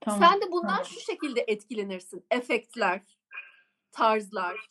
[0.00, 0.20] Tamam.
[0.20, 0.84] Sen de bundan tamam.
[0.84, 2.26] şu şekilde etkilenirsin.
[2.30, 3.02] Efektler,
[3.92, 4.68] tarzlar.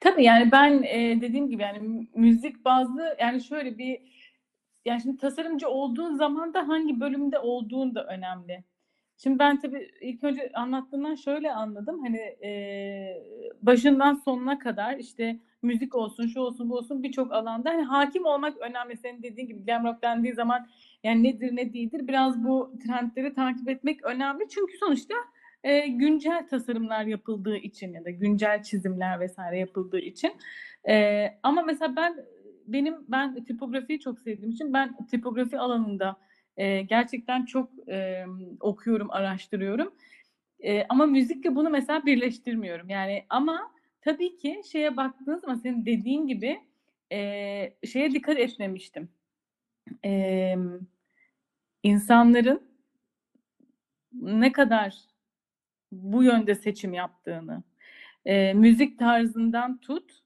[0.00, 3.98] Tabii yani ben e, dediğim gibi yani mü- müzik bazlı yani şöyle bir
[4.84, 8.64] yani şimdi tasarımcı olduğun zaman da hangi bölümde olduğun da önemli.
[9.16, 12.00] Şimdi ben tabii ilk önce anlattığından şöyle anladım.
[12.02, 13.22] Hani e,
[13.62, 18.56] başından sonuna kadar işte müzik olsun, şu olsun, bu olsun birçok alanda hani hakim olmak
[18.58, 18.96] önemli.
[18.96, 20.68] Senin dediğin gibi glam rock dendiği zaman
[21.04, 24.48] yani nedir ne değildir biraz bu trendleri takip etmek önemli.
[24.48, 25.14] Çünkü sonuçta
[25.64, 30.32] e, güncel tasarımlar yapıldığı için ya da güncel çizimler vesaire yapıldığı için.
[30.88, 32.24] E, ama mesela ben
[32.66, 36.16] benim ben tipografiyi çok sevdiğim için ben tipografi alanında
[36.56, 38.24] e, gerçekten çok e,
[38.60, 39.94] okuyorum, araştırıyorum.
[40.60, 42.88] E, ama müzikle bunu mesela birleştirmiyorum.
[42.88, 46.60] Yani ama tabii ki şeye baktığınız zaman senin dediğin gibi
[47.12, 47.18] e,
[47.86, 49.08] şeye dikkat etmemiştim.
[50.04, 50.54] E,
[51.82, 52.62] insanların
[54.12, 55.13] ne kadar
[56.02, 57.62] bu yönde seçim yaptığını,
[58.24, 60.22] e, müzik tarzından tut,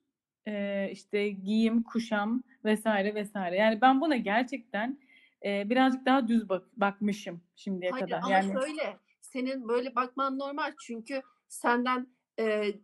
[0.46, 3.56] e, işte giyim, kuşam vesaire vesaire.
[3.56, 4.98] Yani ben buna gerçekten
[5.44, 8.18] e, birazcık daha düz bak bakmışım şimdiye Hayır kadar.
[8.18, 12.06] ama Yani şöyle senin böyle bakman normal çünkü senden
[12.38, 12.74] e, e,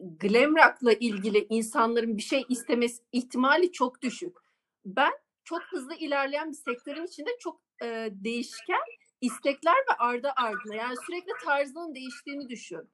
[0.00, 4.36] glam rock'la ilgili insanların bir şey istemesi ihtimali çok düşük.
[4.86, 5.12] Ben
[5.44, 8.80] çok hızlı ilerleyen bir sektörün içinde çok e, değişken
[9.26, 12.90] istekler ve ardı ardına yani sürekli tarzının değiştiğini düşün.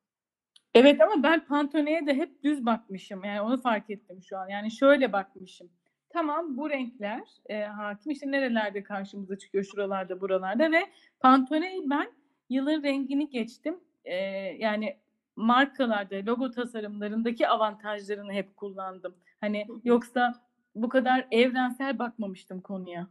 [0.75, 3.25] Evet ama ben Pantone'ye de hep düz bakmışım.
[3.25, 4.49] Yani onu fark ettim şu an.
[4.49, 5.71] Yani şöyle bakmışım.
[6.13, 10.91] Tamam bu renkler e, hakim işte nerelerde karşımıza çıkıyor şuralarda buralarda ve
[11.21, 12.13] Pantone'yi ben
[12.49, 13.81] yılın rengini geçtim.
[14.05, 14.15] E,
[14.59, 14.97] yani
[15.37, 19.15] markalarda logo tasarımlarındaki avantajlarını hep kullandım.
[19.41, 20.35] Hani yoksa
[20.75, 23.07] bu kadar evrensel bakmamıştım konuya.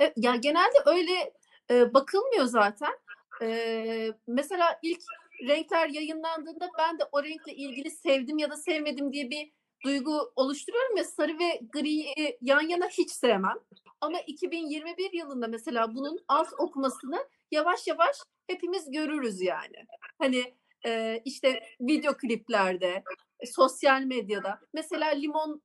[0.00, 1.32] E, ya genelde öyle
[1.72, 2.98] e, bakılmıyor zaten.
[3.42, 5.00] E, mesela ilk
[5.48, 9.52] renkler yayınlandığında ben de o renkle ilgili sevdim ya da sevmedim diye bir
[9.84, 13.58] duygu oluşturuyorum ya sarı ve griyi yan yana hiç sevmem.
[14.00, 19.86] Ama 2021 yılında mesela bunun alt okumasını yavaş yavaş hepimiz görürüz yani.
[20.18, 20.54] Hani
[20.86, 23.02] e, işte video kliplerde,
[23.46, 25.62] sosyal medyada mesela limon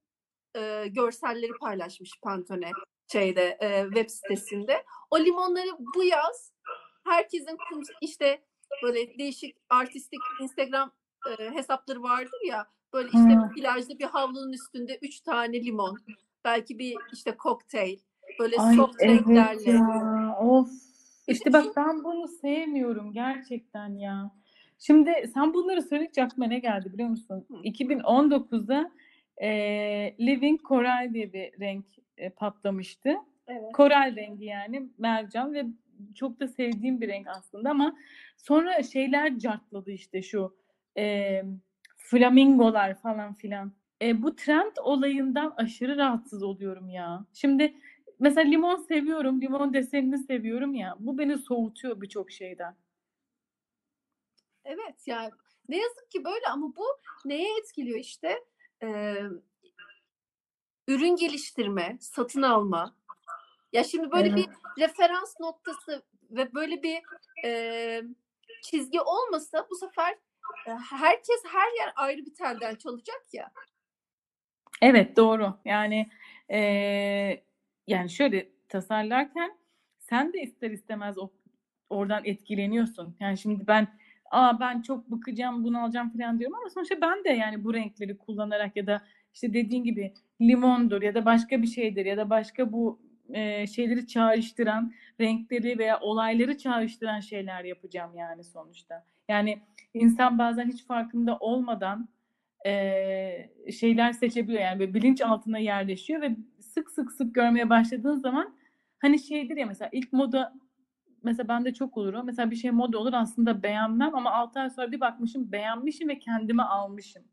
[0.56, 2.72] e, görselleri paylaşmış Pantone
[3.12, 4.84] şeyde e, web sitesinde.
[5.12, 6.54] O limonları bu yaz
[7.04, 8.42] herkesin kum, işte
[8.84, 10.92] böyle değişik artistik Instagram
[11.30, 13.50] e, hesapları vardır ya böyle işte Hmm.
[13.50, 15.98] plajda bir havlunun üstünde üç tane limon
[16.46, 17.98] belki bir işte kokteyl
[18.40, 20.36] böyle Ay soft evet renklerle ya.
[20.42, 20.70] Of.
[21.28, 24.32] İşte bak ben bunu sevmiyorum gerçekten ya.
[24.80, 27.46] Şimdi sen bunları söyleyince aklıma ne geldi biliyor musun?
[27.48, 27.54] Hı.
[27.54, 28.92] 2019'da
[29.42, 29.50] e,
[30.20, 31.86] Living Coral diye bir renk
[32.18, 33.16] e, patlamıştı.
[33.48, 33.74] evet.
[33.74, 35.66] Koral rengi yani mercan ve
[36.16, 37.98] çok da sevdiğim bir renk aslında ama
[38.38, 40.58] sonra şeyler cartladı işte şu
[40.98, 41.44] e,
[41.98, 43.72] flamingolar falan filan.
[44.02, 47.26] E, bu trend olayından aşırı rahatsız oluyorum ya.
[47.34, 47.74] Şimdi
[48.20, 50.96] mesela limon seviyorum, limon desenini seviyorum ya.
[51.00, 52.76] Bu beni soğutuyor birçok şeyden.
[54.66, 55.32] Evet yani
[55.70, 56.86] ne yazık ki böyle ama bu
[57.26, 58.40] neye etkiliyor işte
[58.84, 59.24] Ee,
[60.88, 62.96] ürün geliştirme, satın alma.
[63.74, 64.38] Ya şimdi böyle Evet.
[64.38, 64.48] bir
[64.82, 67.02] referans noktası ve böyle bir
[67.46, 68.02] e,
[68.64, 70.14] çizgi olmasa bu sefer
[70.68, 73.52] e, herkes her yer ayrı bir telden çalacak ya.
[74.82, 75.58] Evet doğru.
[75.66, 76.10] Yani
[76.50, 77.44] eee,
[77.88, 79.58] yani şöyle tasarlarken
[80.00, 81.30] sen de ister istemez o,
[81.90, 83.16] oradan etkileniyorsun.
[83.20, 83.88] Yani şimdi ben
[84.32, 88.18] aa ben çok bıkacağım, bunu alacağım falan diyorum ama sonuçta ben de yani bu renkleri
[88.18, 89.02] kullanarak ya da
[89.34, 94.08] işte dediğin gibi limondur ya da başka bir şeydir ya da başka bu e, şeyleri
[94.08, 99.06] çağrıştıran, renkleri veya olayları çağrıştıran şeyler yapacağım yani sonuçta.
[99.30, 99.60] Yani
[99.94, 102.10] insan bazen hiç farkında olmadan
[102.66, 104.62] e, şeyler seçebiliyor.
[104.62, 108.56] Yani böyle bilinç altına yerleşiyor ve sık sık sık görmeye başladığın zaman
[109.00, 110.54] hani şeydir ya mesela ilk moda
[111.28, 112.24] mesela bende çok olur o.
[112.24, 116.20] Mesela bir şey moda olur aslında beğenmem ama 6 ay sonra bir bakmışım beğenmişim ve
[116.20, 117.24] kendime almışım.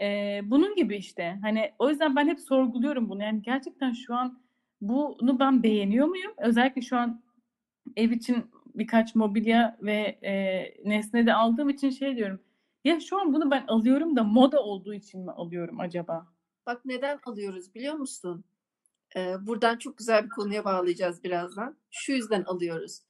[0.00, 1.38] Ee, bunun gibi işte.
[1.42, 3.22] Hani o yüzden ben hep sorguluyorum bunu.
[3.22, 4.42] Yani gerçekten şu an
[4.80, 6.32] bunu ben beğeniyor muyum?
[6.38, 7.22] Özellikle şu an
[7.96, 12.40] ev için birkaç mobilya ve e, nesne de aldığım için şey diyorum.
[12.84, 16.26] Ya şu an bunu ben alıyorum da moda olduğu için mi alıyorum acaba?
[16.66, 18.44] Bak neden alıyoruz biliyor musun?
[19.16, 21.78] Ee, buradan çok güzel bir konuya bağlayacağız birazdan.
[21.90, 23.02] Şu yüzden alıyoruz.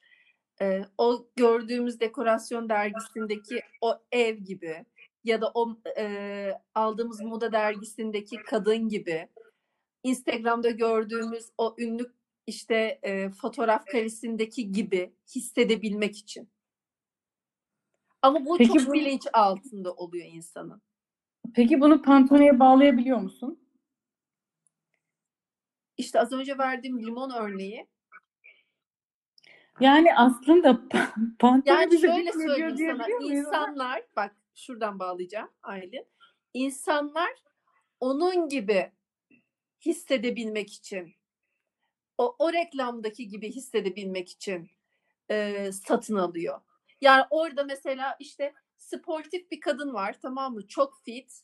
[0.62, 4.84] Ee, o gördüğümüz dekorasyon dergisindeki o ev gibi
[5.24, 9.28] ya da o e, aldığımız moda dergisindeki kadın gibi
[10.02, 12.12] Instagram'da gördüğümüz o ünlü
[12.46, 16.48] işte e, fotoğraf karesindeki gibi hissedebilmek için.
[18.22, 20.82] Ama bu Peki çok bu- bilinç altında oluyor insanın.
[21.54, 23.60] Peki bunu Pantone'ye bağlayabiliyor musun?
[25.96, 27.86] İşte az önce verdiğim limon örneği.
[29.80, 33.06] Yani aslında pa- Pantone Yani bize şöyle söyleyeyim sana.
[33.20, 36.06] insanlar bak şuradan bağlayacağım Aylin.
[36.54, 37.30] İnsanlar
[38.00, 38.92] onun gibi
[39.80, 41.14] hissedebilmek için
[42.18, 44.70] o, o reklamdaki gibi hissedebilmek için
[45.30, 46.60] e, satın alıyor.
[47.00, 50.68] Yani orada mesela işte sportif bir kadın var tamam mı?
[50.68, 51.42] Çok fit.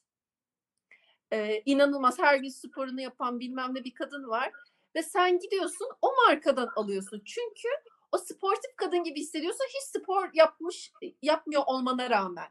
[1.33, 4.53] E, inanılmaz her gün sporunu yapan bilmem ne bir kadın var.
[4.95, 7.23] Ve sen gidiyorsun o markadan alıyorsun.
[7.25, 7.69] Çünkü
[8.13, 9.65] o sportif kadın gibi hissediyorsun.
[9.69, 12.49] Hiç spor yapmış yapmıyor olmana rağmen.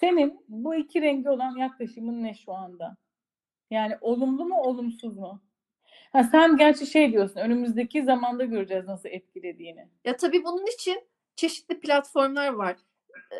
[0.00, 2.96] Senin bu iki rengi olan yaklaşımın ne şu anda?
[3.70, 5.42] Yani olumlu mu olumsuz mu?
[6.12, 9.88] Ha sen gerçi şey diyorsun önümüzdeki zamanda göreceğiz nasıl etkilediğini.
[10.04, 12.76] Ya tabii bunun için çeşitli platformlar var.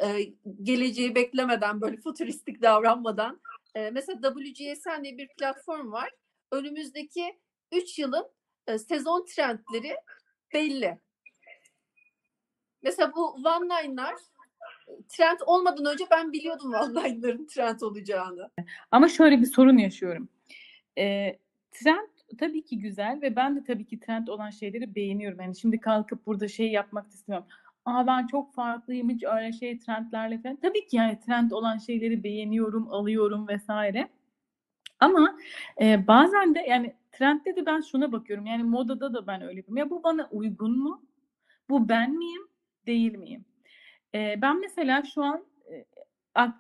[0.04, 0.22] Ee,
[0.62, 3.40] geleceği beklemeden böyle futuristik davranmadan.
[3.74, 6.10] Ee, mesela WGSN diye bir platform var.
[6.52, 7.38] Önümüzdeki
[7.72, 8.26] 3 yılın
[8.66, 9.96] e, sezon trendleri
[10.54, 10.98] belli.
[12.84, 14.14] Mesela bu one line'lar
[15.08, 18.50] trend olmadan önce ben biliyordum one line'ların trend olacağını.
[18.90, 20.28] Ama şöyle bir sorun yaşıyorum.
[20.98, 21.38] Ee,
[21.72, 25.40] trend tabii ki güzel ve ben de tabii ki trend olan şeyleri beğeniyorum.
[25.40, 27.48] Yani şimdi kalkıp burada şey yapmak istemiyorum.
[27.84, 30.56] Aa ben çok farklıyım hiç öyle şey trendlerle falan.
[30.56, 34.08] Tabii ki yani trend olan şeyleri beğeniyorum, alıyorum vesaire.
[35.00, 35.38] Ama
[35.80, 38.46] e, bazen de yani trendde de ben şuna bakıyorum.
[38.46, 39.76] Yani modada da ben öyle yapıyorum.
[39.76, 41.02] Ya bu bana uygun mu?
[41.70, 42.42] Bu ben miyim?
[42.86, 43.44] Değil miyim?
[44.14, 45.44] E, ben mesela şu an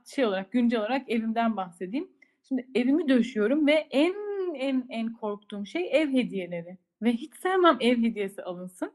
[0.06, 2.08] şey olarak güncel olarak evimden bahsedeyim.
[2.48, 4.14] Şimdi evimi döşüyorum ve en
[4.54, 6.78] en en korktuğum şey ev hediyeleri.
[7.02, 8.92] Ve hiç sevmem ev hediyesi alınsın.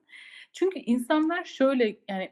[0.53, 2.31] Çünkü insanlar şöyle yani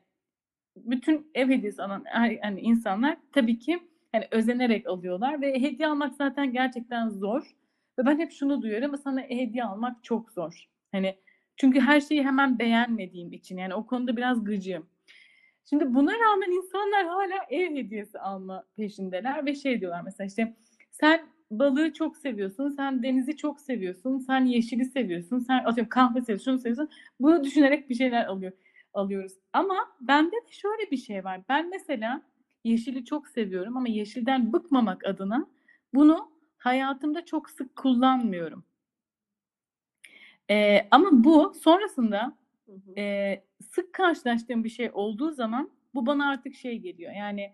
[0.76, 2.06] bütün ev hediyesi alan
[2.44, 3.80] yani insanlar tabii ki
[4.14, 7.56] yani özenerek alıyorlar ve hediye almak zaten gerçekten zor.
[8.00, 10.70] Ve ben hep şunu duyuyorum sana hediye almak çok zor.
[10.92, 11.16] Hani
[11.58, 14.88] çünkü her şeyi hemen beğenmediğim için yani o konuda biraz gıcığım.
[15.70, 20.56] Şimdi buna rağmen insanlar hala ev hediyesi alma peşindeler ve şey diyorlar mesela işte
[20.92, 26.52] sen balığı çok seviyorsun, sen denizi çok seviyorsun, sen yeşili seviyorsun, sen atıyorum kahve seviyorsun,
[26.52, 26.90] şunu seviyorsun.
[27.20, 28.52] Bunu düşünerek bir şeyler alıyor
[28.94, 29.34] alıyoruz.
[29.54, 31.42] Ama bende de şöyle bir şey var.
[31.50, 32.22] Ben mesela
[32.64, 35.48] yeşili çok seviyorum ama yeşilden bıkmamak adına
[35.94, 38.64] bunu hayatımda çok sık kullanmıyorum.
[40.50, 43.00] Ee, ama bu sonrasında Hı hı.
[43.00, 47.14] e, sık karşılaştığım bir şey olduğu zaman bu bana artık şey geliyor.
[47.14, 47.54] Yani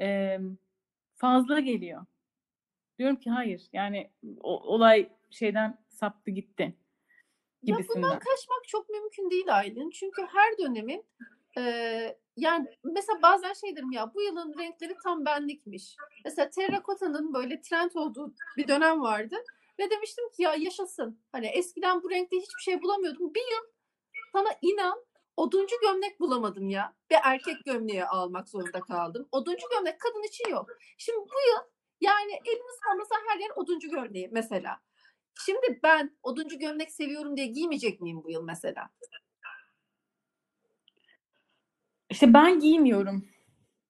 [0.00, 0.38] e,
[1.14, 2.06] fazla geliyor.
[2.98, 3.68] Diyorum ki hayır.
[3.72, 6.72] Yani o, olay şeyden saptı gitti Ya
[7.62, 8.18] bundan gibisinden.
[8.18, 9.90] kaçmak çok mümkün değil Aylin.
[9.90, 11.04] Çünkü her dönemin
[11.58, 11.62] e,
[12.36, 15.96] yani mesela bazen şey derim ya bu yılın renkleri tam benlikmiş.
[16.24, 19.36] Mesela terrakota'nın böyle trend olduğu bir dönem vardı.
[19.78, 21.20] Ve demiştim ki ya yaşasın.
[21.32, 23.34] Hani eskiden bu renkte hiçbir şey bulamıyordum.
[23.34, 23.64] Bir yıl
[24.32, 25.04] sana inan
[25.36, 26.94] oduncu gömlek bulamadım ya.
[27.10, 29.28] Bir erkek gömleği almak zorunda kaldım.
[29.32, 30.70] Oduncu gömlek kadın için yok.
[30.98, 31.62] Şimdi bu yıl
[32.00, 34.80] yani eliniz kalmasa her yer oduncu gömleği mesela.
[35.46, 38.90] Şimdi ben oduncu gömlek seviyorum diye giymeyecek miyim bu yıl mesela?
[42.10, 43.28] İşte ben giymiyorum.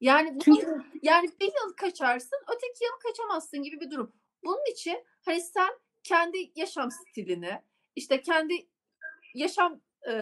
[0.01, 4.13] Yani bunu, Çünkü yani bir yıl kaçarsın, öteki yıl kaçamazsın gibi bir durum.
[4.45, 5.71] Bunun için hani sen
[6.03, 7.63] kendi yaşam stilini,
[7.97, 8.69] işte kendi
[9.35, 10.13] yaşam e,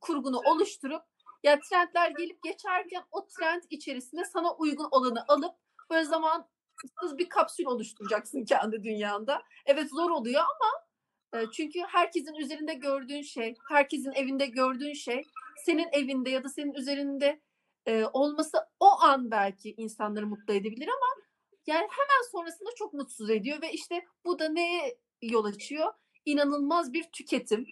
[0.00, 1.02] kurgunu oluşturup
[1.42, 5.54] ya trendler gelip geçerken o trend içerisinde sana uygun olanı alıp
[5.90, 9.42] böyle zamansız bir kapsül oluşturacaksın kendi dünyanda.
[9.66, 10.86] Evet zor oluyor ama
[11.34, 15.22] E, çünkü herkesin üzerinde gördüğün şey, herkesin evinde gördüğün şey
[15.64, 17.40] senin evinde ya da senin üzerinde
[17.86, 21.25] e, olması o an belki insanları mutlu edebilir ama
[21.66, 25.92] yani hemen sonrasında çok mutsuz ediyor ve işte bu da neye yol açıyor?
[26.24, 27.66] İnanılmaz bir tüketim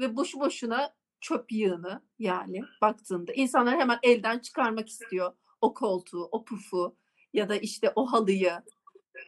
[0.00, 6.44] ve boşu boşuna çöp yığını yani baktığında insanlar hemen elden çıkarmak istiyor o koltuğu, o
[6.44, 6.96] pufu
[7.32, 8.62] ya da işte o halıyı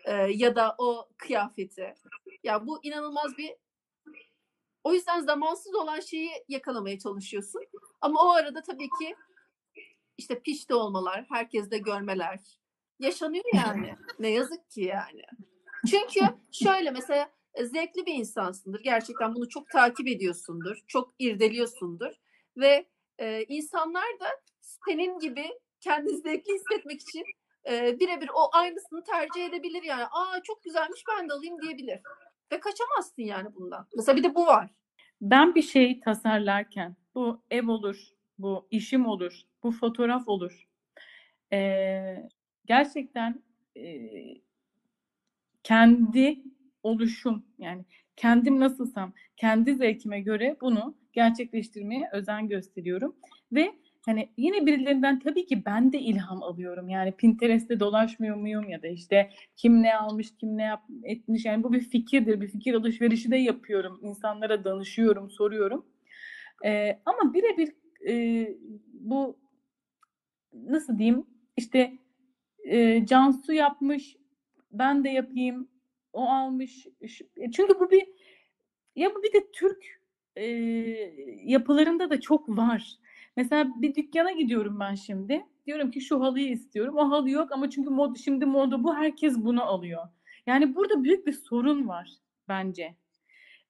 [0.04, 1.94] e, ya da o kıyafeti.
[2.42, 3.54] Ya bu inanılmaz bir
[4.85, 7.62] o yüzden zamansız olan şeyi yakalamaya çalışıyorsun.
[8.00, 9.16] Ama o arada tabii ki
[10.18, 12.60] işte pişti olmalar, herkes de görmeler
[13.01, 13.95] yaşanıyor yani.
[14.19, 15.23] ne yazık ki yani.
[15.91, 16.21] Çünkü
[16.53, 18.81] şöyle mesela zevkli bir insansındır.
[18.81, 20.79] Gerçekten bunu çok takip ediyorsundur.
[20.87, 22.13] Çok irdeliyorsundur.
[22.57, 22.87] Ve
[23.19, 24.27] e, insanlar da
[24.89, 25.47] senin gibi
[25.81, 27.25] kendini zevkli hissetmek için
[27.71, 30.05] e, birebir o aynısını tercih edebilir yani.
[30.05, 32.01] Aa çok güzelmiş ben de alayım diyebilir.
[32.53, 33.87] Ve kaçamazsın yani bundan.
[33.97, 34.71] Mesela bir de bu var.
[35.21, 37.97] Ben bir şey tasarlarken bu ev olur,
[38.39, 40.69] bu işim olur, bu fotoğraf olur.
[41.53, 42.17] Ee,
[42.70, 43.42] gerçekten
[43.76, 43.85] e,
[45.62, 46.42] kendi
[46.83, 47.85] oluşum yani
[48.16, 53.16] kendim nasılsam kendi zevkime göre bunu gerçekleştirmeye özen gösteriyorum
[53.52, 53.72] ve
[54.06, 56.88] hani yine birilerinden tabii ki ben de ilham alıyorum.
[56.88, 61.44] Yani Pinterest'te dolaşmıyor muyum ya da işte kim ne almış, kim ne yap, etmiş.
[61.44, 62.40] Yani bu bir fikirdir.
[62.40, 64.00] Bir fikir alışverişi de yapıyorum.
[64.02, 65.87] İnsanlara danışıyorum, soruyorum.
[66.64, 67.72] Ee, ama birebir
[68.09, 68.46] e,
[68.92, 69.38] bu
[70.52, 71.98] nasıl diyeyim işte
[72.64, 74.16] e, Cansu yapmış,
[74.73, 75.68] ben de yapayım,
[76.12, 76.87] o almış.
[77.53, 78.07] Çünkü bu bir
[78.96, 79.85] ya bu bir de Türk
[80.37, 80.46] e,
[81.44, 82.96] yapılarında da çok var.
[83.37, 85.46] Mesela bir dükkana gidiyorum ben şimdi.
[85.66, 86.96] Diyorum ki şu halıyı istiyorum.
[86.96, 88.96] O halı yok ama çünkü mod, şimdi moda bu.
[88.96, 90.09] Herkes bunu alıyor.
[90.46, 92.11] Yani burada büyük bir sorun var
[92.49, 92.94] bence.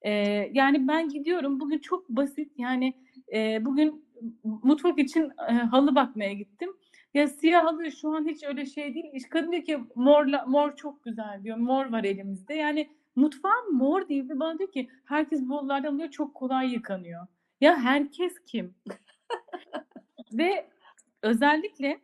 [0.01, 0.11] Ee,
[0.53, 2.93] yani ben gidiyorum bugün çok basit yani
[3.33, 4.05] e, bugün
[4.43, 6.69] mutfak için e, halı bakmaya gittim.
[7.13, 9.23] Ya siyah halı şu an hiç öyle şey değil.
[9.29, 11.57] Kadın diyor ki morla, mor çok güzel diyor.
[11.57, 12.53] Mor var elimizde.
[12.53, 17.27] Yani mutfağın mor değil ve bana diyor ki herkes bu halılardan alıyor çok kolay yıkanıyor.
[17.61, 18.75] Ya herkes kim?
[20.33, 20.69] Ve
[21.21, 22.01] özellikle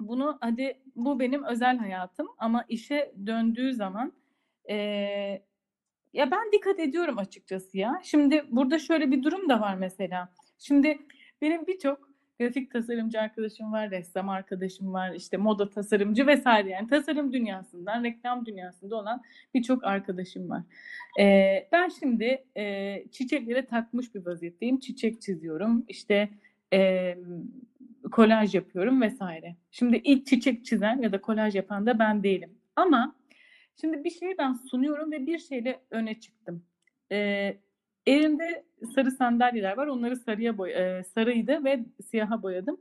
[0.00, 4.12] bunu hadi bu benim özel hayatım ama işe döndüğü zaman
[4.70, 4.76] e,
[6.12, 8.00] ya ben dikkat ediyorum açıkçası ya.
[8.02, 10.28] Şimdi burada şöyle bir durum da var mesela.
[10.58, 10.98] Şimdi
[11.42, 12.09] benim birçok
[12.40, 18.46] grafik tasarımcı arkadaşım var, ressam arkadaşım var, işte moda tasarımcı vesaire yani tasarım dünyasından, reklam
[18.46, 19.22] dünyasında olan
[19.54, 20.62] birçok arkadaşım var.
[21.20, 24.78] Ee, ben şimdi e, çiçeklere takmış bir vaziyetteyim.
[24.78, 26.28] Çiçek çiziyorum, işte
[26.72, 27.14] e,
[28.12, 29.56] kolaj yapıyorum vesaire.
[29.70, 32.50] Şimdi ilk çiçek çizen ya da kolaj yapan da ben değilim.
[32.76, 33.16] Ama
[33.80, 36.64] şimdi bir şeyi ben sunuyorum ve bir şeyle öne çıktım.
[37.12, 37.56] Ee,
[38.06, 39.86] elimde sarı sandalyeler var.
[39.86, 42.80] Onları sarıya boy e, sarıydı ve siyaha boyadım.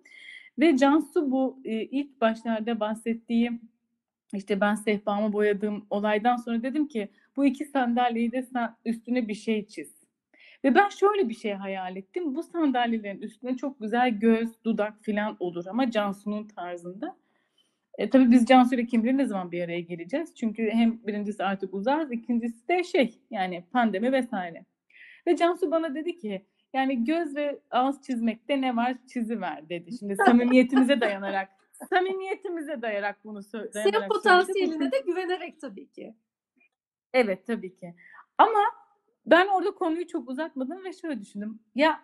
[0.59, 3.61] Ve Cansu bu e, ilk başlarda bahsettiğim
[4.33, 9.33] işte ben sehpamı boyadığım olaydan sonra dedim ki bu iki sandalyeyi de sen üstüne bir
[9.33, 9.99] şey çiz.
[10.63, 12.35] Ve ben şöyle bir şey hayal ettim.
[12.35, 17.17] Bu sandalyelerin üstüne çok güzel göz, dudak falan olur ama Cansu'nun tarzında.
[17.97, 20.35] E, tabii biz Cansu ile kim bilir ne zaman bir araya geleceğiz.
[20.35, 24.65] Çünkü hem birincisi artık uzağız, ikincisi de şey yani pandemi vesaire.
[25.27, 29.97] Ve Cansu bana dedi ki yani göz ve ağız çizmekte ne var çiziver dedi.
[29.97, 31.49] Şimdi samimiyetimize dayanarak
[31.89, 36.15] samimiyetimize dayarak bunu dayanarak Senin potansiyeline de güvenerek tabii ki.
[37.13, 37.95] Evet tabii ki.
[38.37, 38.59] Ama
[39.25, 41.59] ben orada konuyu çok uzatmadım ve şöyle düşündüm.
[41.75, 42.01] Ya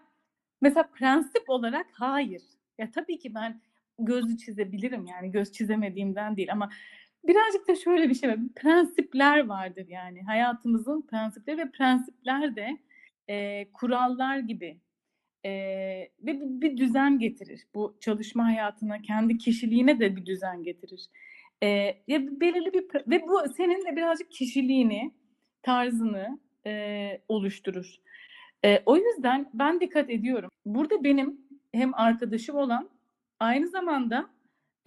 [0.62, 2.44] mesela prensip olarak hayır.
[2.78, 3.62] Ya tabii ki ben
[4.00, 6.70] gözü çizebilirim yani göz çizemediğimden değil ama
[7.24, 8.38] birazcık da şöyle bir şey var.
[8.56, 12.78] Prensipler vardır yani hayatımızın prensipleri ve prensipler de
[13.30, 14.80] e, kurallar gibi
[15.46, 15.52] e,
[16.20, 17.68] ve bir, bir düzen getirir.
[17.76, 21.10] Bu çalışma hayatına, kendi kişiliğine de bir düzen getirir.
[21.64, 21.68] E,
[22.08, 25.12] ya belirli bir ve bu senin de birazcık kişiliğini,
[25.62, 27.96] tarzını e, oluşturur.
[28.66, 30.50] E, o yüzden ben dikkat ediyorum.
[30.66, 31.42] Burada benim
[31.74, 32.90] hem arkadaşım olan
[33.40, 34.30] aynı zamanda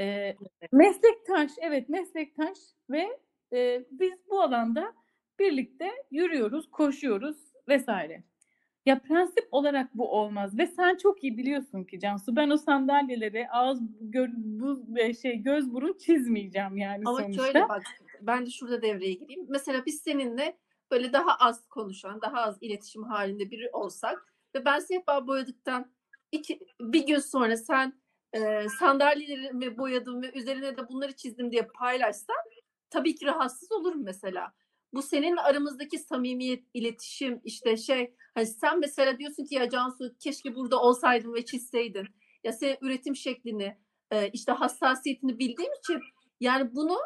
[0.00, 0.36] e,
[0.72, 2.58] meslektaş, evet meslektaş
[2.90, 3.08] ve
[3.52, 4.92] e, biz bu alanda
[5.38, 7.36] birlikte yürüyoruz, koşuyoruz
[7.68, 8.24] vesaire.
[8.86, 13.48] Ya prensip olarak bu olmaz ve sen çok iyi biliyorsun ki Cansu ben o sandalyeleri
[13.50, 14.84] ağız gö, bu
[15.22, 17.44] şey göz burun çizmeyeceğim yani Ama sonuçta.
[17.44, 17.82] şöyle bak
[18.20, 19.46] ben de şurada devreye gireyim.
[19.48, 20.58] Mesela biz seninle
[20.90, 25.92] böyle daha az konuşan, daha az iletişim halinde biri olsak ve ben sehpa boyadıktan
[26.32, 28.00] iki, bir gün sonra sen
[28.32, 32.36] e, sandalyelerimi boyadım ve üzerine de bunları çizdim diye paylaşsan
[32.90, 34.52] tabii ki rahatsız olurum mesela.
[34.92, 40.54] Bu senin aramızdaki samimiyet, iletişim işte şey hani sen mesela diyorsun ki ya Cansu keşke
[40.54, 42.06] burada olsaydın ve çizseydin.
[42.44, 43.78] Ya senin üretim şeklini
[44.10, 46.00] e, işte hassasiyetini bildiğim için
[46.40, 46.98] yani bunu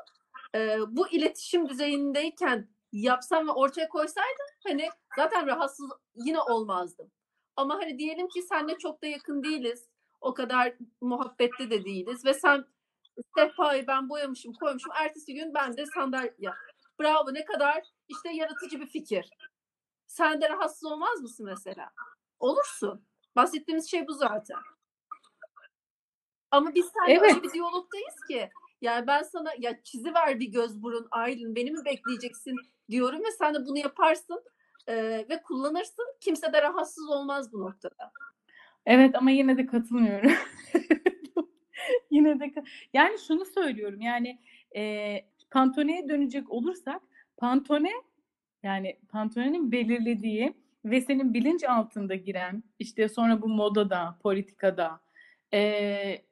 [0.55, 7.11] e, bu iletişim düzeyindeyken yapsam ve ortaya koysaydım hani zaten rahatsız yine olmazdım.
[7.57, 9.89] Ama hani diyelim ki senle çok da yakın değiliz.
[10.21, 12.65] O kadar muhabbette de değiliz ve sen
[13.37, 14.93] sehpayı ben boyamışım koymuşum.
[14.95, 16.51] Ertesi gün ben de sandalye.
[17.03, 19.31] Bravo ne kadar işte yaratıcı bir fikir.
[20.07, 21.91] Sen de rahatsız olmaz mısın mesela?
[22.39, 23.07] Olursun.
[23.37, 24.59] Bahsettiğimiz şey bu zaten.
[26.51, 27.33] Ama biz seninle Evet.
[27.33, 28.51] öyle bir diyalogdayız ki.
[28.81, 32.57] Yani ben sana ya çiziver bir göz burun Aylin beni mi bekleyeceksin
[32.91, 34.45] diyorum ve sen de bunu yaparsın
[34.87, 34.95] e,
[35.29, 36.07] ve kullanırsın.
[36.21, 38.13] Kimse de rahatsız olmaz bu noktada.
[38.87, 40.33] Evet ama yine de katılmıyorum.
[42.11, 42.53] Yine de
[42.93, 44.39] yani şunu söylüyorum yani
[44.77, 44.83] e,
[45.53, 47.03] Pantone'ye dönecek olursak
[47.37, 47.93] Pantone
[48.63, 55.01] yani Pantone'nin belirlediği ve senin bilinç altında giren işte sonra bu modada, politikada,
[55.55, 56.23] e,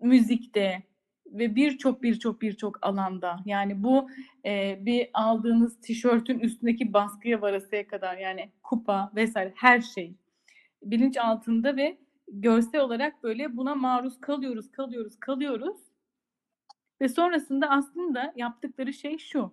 [0.00, 0.82] müzikte
[1.26, 4.10] ve birçok birçok birçok alanda yani bu
[4.44, 10.14] e, bir aldığınız tişörtün üstündeki baskıya varasıya kadar yani kupa vesaire her şey
[10.82, 15.76] bilinç altında ve görsel olarak böyle buna maruz kalıyoruz, kalıyoruz, kalıyoruz.
[17.00, 19.52] Ve sonrasında aslında yaptıkları şey şu.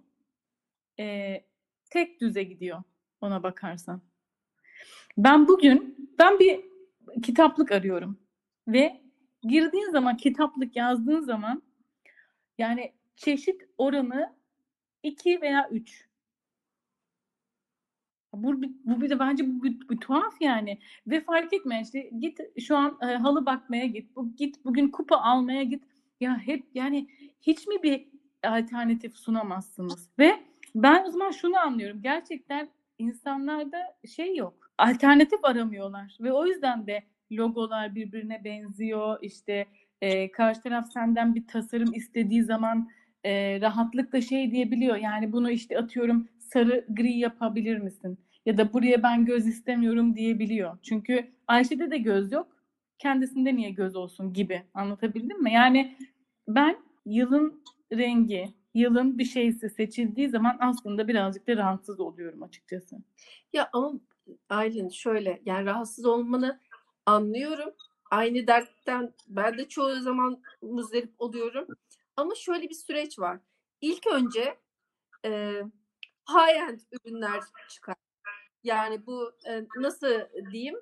[0.99, 1.45] Ee,
[1.89, 2.83] tek düze gidiyor
[3.21, 4.01] ona bakarsan.
[5.17, 6.65] Ben bugün ben bir
[7.23, 8.19] kitaplık arıyorum
[8.67, 9.01] ve
[9.43, 11.63] girdiğin zaman kitaplık yazdığın zaman
[12.57, 14.35] yani çeşit oranı
[15.03, 16.09] 2 veya 3.
[18.33, 20.79] Bu, bu bir de bence bu bir, bir tuhaf yani.
[21.07, 24.15] Ve fark etme işte git şu an e, halı bakmaya git.
[24.15, 25.83] Bu, git bugün kupa almaya git.
[26.19, 27.07] Ya hep yani
[27.41, 28.07] hiç mi bir
[28.43, 30.09] alternatif sunamazsınız?
[30.19, 30.33] Ve
[30.75, 32.01] ben o zaman şunu anlıyorum.
[32.01, 33.77] Gerçekten insanlarda
[34.15, 34.71] şey yok.
[34.77, 36.17] Alternatif aramıyorlar.
[36.21, 39.17] Ve o yüzden de logolar birbirine benziyor.
[39.21, 39.65] İşte
[40.01, 42.89] e, karşı taraf senden bir tasarım istediği zaman
[43.23, 44.95] e, rahatlıkla şey diyebiliyor.
[44.95, 48.19] Yani bunu işte atıyorum sarı gri yapabilir misin?
[48.45, 50.77] Ya da buraya ben göz istemiyorum diyebiliyor.
[50.81, 52.52] Çünkü Ayşe'de de göz yok.
[53.03, 54.63] Kendisinde niye göz olsun gibi.
[54.73, 55.53] Anlatabildim mi?
[55.53, 55.97] Yani
[56.47, 62.95] ben yılın rengi, yılın bir şeysi seçildiği zaman aslında birazcık da rahatsız oluyorum açıkçası.
[63.53, 63.93] Ya ama
[64.49, 66.59] Aylin şöyle yani rahatsız olmanı
[67.05, 67.73] anlıyorum.
[68.11, 71.67] Aynı dertten ben de çoğu zaman muzdarip oluyorum.
[72.17, 73.39] Ama şöyle bir süreç var.
[73.81, 74.57] İlk önce
[75.25, 75.29] e,
[76.27, 77.95] high-end ürünler çıkar.
[78.63, 80.07] Yani bu e, nasıl
[80.51, 80.75] diyeyim?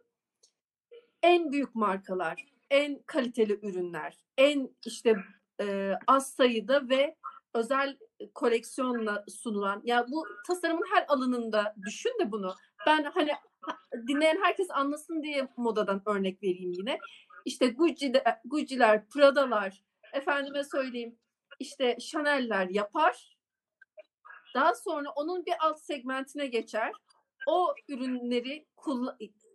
[1.24, 5.16] En büyük markalar, en kaliteli ürünler, en işte
[5.62, 7.16] e, az sayıda ve
[7.54, 7.98] özel
[8.34, 9.82] koleksiyonla sunulan.
[9.86, 12.56] Ya bu tasarımın her alanında düşün de bunu.
[12.88, 17.00] Ben hani ha- dinleyen herkes anlasın diye modadan örnek vereyim yine.
[17.46, 21.20] İşte Gucci'de, Gucci'ler, Prada'lar, efendime söyleyeyim
[21.60, 23.38] işte Chanel'ler yapar.
[24.56, 26.92] Daha sonra onun bir alt segmentine geçer.
[27.48, 28.66] O ürünleri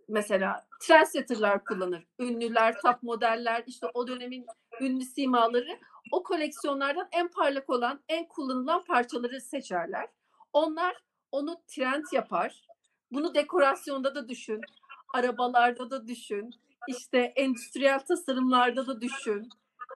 [0.08, 2.06] mesela trendsetter'lar kullanır.
[2.18, 4.46] Ünlüler, top modeller, işte o dönemin
[4.80, 5.78] ünlü simaları
[6.12, 10.08] o koleksiyonlardan en parlak olan, en kullanılan parçaları seçerler.
[10.52, 10.96] Onlar
[11.32, 12.66] onu trend yapar.
[13.12, 14.60] Bunu dekorasyonda da düşün,
[15.14, 16.50] arabalarda da düşün,
[16.88, 19.48] işte endüstriyel tasarımlarda da düşün,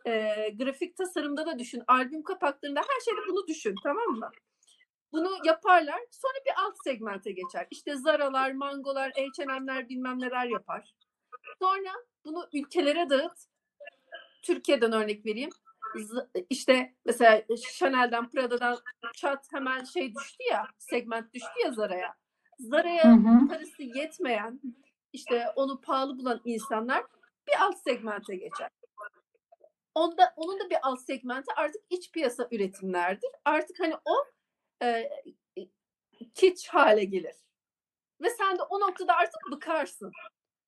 [0.06, 0.10] e,
[0.58, 4.30] grafik tasarımda da düşün, albüm kapaklarında her şeyde bunu düşün, tamam mı?
[5.12, 6.00] Bunu yaparlar.
[6.10, 7.66] Sonra bir alt segmente geçer.
[7.70, 10.94] İşte Zara'lar, Mango'lar, H&M'ler bilmem neler yapar.
[11.58, 11.90] Sonra
[12.24, 13.38] bunu ülkelere dağıt.
[14.42, 15.50] Türkiye'den örnek vereyim.
[16.50, 17.42] İşte mesela
[17.78, 18.78] Chanel'den, Prada'dan
[19.14, 22.14] çat hemen şey düştü ya, segment düştü ya Zara'ya.
[22.58, 24.60] Zara'ya parası yetmeyen,
[25.12, 27.04] işte onu pahalı bulan insanlar
[27.48, 28.68] bir alt segmente geçer.
[29.94, 33.30] Onda, onun da bir alt segmenti artık iç piyasa üretimlerdir.
[33.44, 34.14] Artık hani o
[34.82, 35.10] e,
[36.34, 37.36] kiç hale gelir.
[38.20, 40.12] Ve sen de o noktada artık bıkarsın.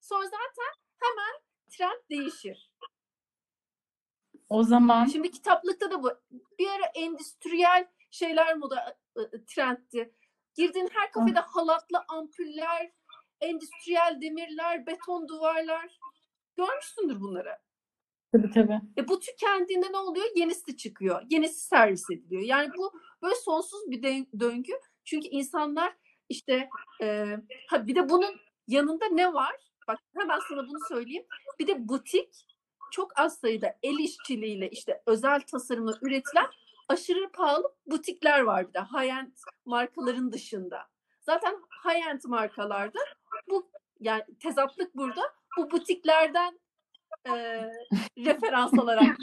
[0.00, 1.40] Sonra zaten hemen
[1.70, 2.70] trend değişir.
[4.48, 6.10] O zaman Şimdi kitaplıkta da bu.
[6.58, 10.14] Bir ara endüstriyel şeyler moda e, e, trendti.
[10.54, 12.92] Girdiğin her kafede halatlı ampuller,
[13.40, 15.98] endüstriyel demirler, beton duvarlar.
[16.56, 17.58] Görmüşsündür bunları.
[18.32, 18.80] Tabii tabii.
[18.98, 20.26] E bu tükendiğinde ne oluyor?
[20.36, 21.22] Yenisi çıkıyor.
[21.30, 22.42] Yenisi servis ediliyor.
[22.42, 24.02] Yani bu böyle sonsuz bir
[24.40, 24.72] döngü.
[25.04, 25.96] Çünkü insanlar
[26.28, 26.68] işte
[27.02, 27.36] e,
[27.68, 28.34] ha bir de bunun
[28.68, 29.56] yanında ne var?
[29.88, 31.24] Bak hemen sana bunu söyleyeyim.
[31.58, 32.46] Bir de butik
[32.92, 36.46] çok az sayıda el işçiliğiyle işte özel tasarımla üretilen
[36.88, 39.30] aşırı pahalı butikler var bir de high-end
[39.64, 40.86] markaların dışında.
[41.20, 41.54] Zaten
[41.84, 42.98] high-end markalarda
[43.50, 43.70] bu
[44.00, 45.22] yani tezatlık burada
[45.58, 46.60] bu butiklerden
[47.26, 47.32] e,
[48.18, 49.16] referans alarak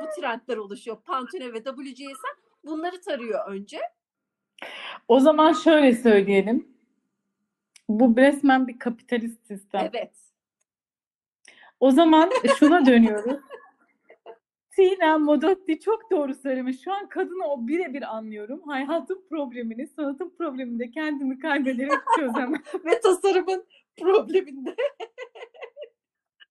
[0.00, 0.96] bu trendler oluşuyor.
[1.04, 3.78] Pantene ve WCSN bunları tarıyor önce.
[5.08, 6.68] O zaman şöyle söyleyelim.
[7.88, 9.90] Bu resmen bir kapitalist sistem.
[9.94, 10.12] Evet.
[11.80, 13.40] O zaman şuna dönüyoruz.
[14.70, 16.82] Sinem Modotti çok doğru söylemiş.
[16.84, 18.62] Şu an kadını o birebir anlıyorum.
[18.66, 22.62] Hayatın problemini, sanatın probleminde kendimi kaybederek çözemem.
[22.84, 23.66] ve tasarımın
[24.00, 24.76] probleminde.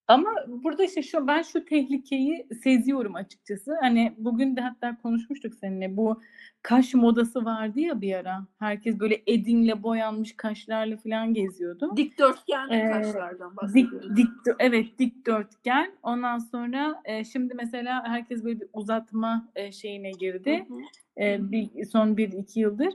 [0.07, 3.75] Ama burada işte şu ben şu tehlikeyi seziyorum açıkçası.
[3.81, 5.97] Hani bugün de hatta konuşmuştuk seninle.
[5.97, 6.21] Bu
[6.61, 8.47] kaş modası vardı ya bir ara.
[8.59, 11.97] Herkes böyle edinle boyanmış kaşlarla falan geziyordu.
[11.97, 14.17] Dikdörtgen Ee, kaşlardan Dik, bahsediyoruz.
[14.17, 14.27] dik,
[14.59, 15.91] evet dikdörtgen.
[16.03, 20.65] Ondan sonra e, şimdi mesela herkes böyle bir uzatma e, şeyine girdi.
[20.67, 21.25] Hı hı.
[21.25, 22.93] E, bir, son bir iki yıldır.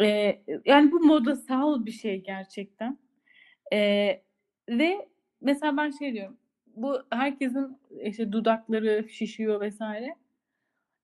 [0.00, 2.98] E, yani bu modasal bir şey gerçekten.
[3.72, 3.78] E,
[4.68, 5.08] ve
[5.40, 6.36] mesela ben şey diyorum.
[6.76, 10.16] Bu herkesin işte dudakları şişiyor vesaire.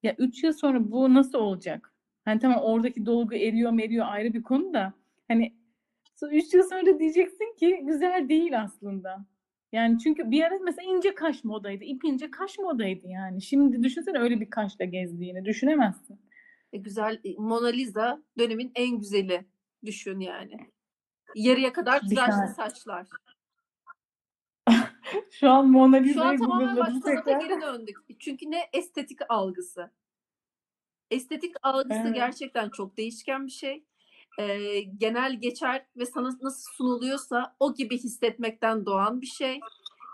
[0.03, 1.93] Ya üç yıl sonra bu nasıl olacak?
[2.25, 4.93] Hani tamam oradaki dolgu eriyor meriyor ayrı bir konu da.
[5.29, 5.53] Hani
[6.17, 9.27] so- üç yıl sonra diyeceksin ki güzel değil aslında.
[9.73, 11.85] Yani çünkü bir ara mesela ince kaş modaydı.
[11.85, 13.43] İp ince kaş modaydı yani.
[13.43, 15.45] Şimdi düşünsene öyle bir kaşla gezdiğini.
[15.45, 16.21] Düşünemezsin.
[16.73, 19.45] E, güzel e, Mona Lisa dönemin en güzeli
[19.85, 20.57] düşün yani.
[21.35, 23.07] Yarıya kadar tıraşlı saçlar.
[25.31, 27.41] Şu an Mona Şu an Lisa'yı tamamen sanata tekrar.
[27.41, 27.97] geri döndük.
[28.19, 29.91] Çünkü ne estetik algısı.
[31.11, 32.15] Estetik algısı Evet.
[32.15, 33.85] gerçekten çok değişken bir şey.
[34.39, 39.61] Ee, genel geçer ve sana nasıl sunuluyorsa o gibi hissetmekten doğan bir şey.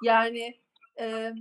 [0.03, 0.61] Yani
[1.01, 1.33] e,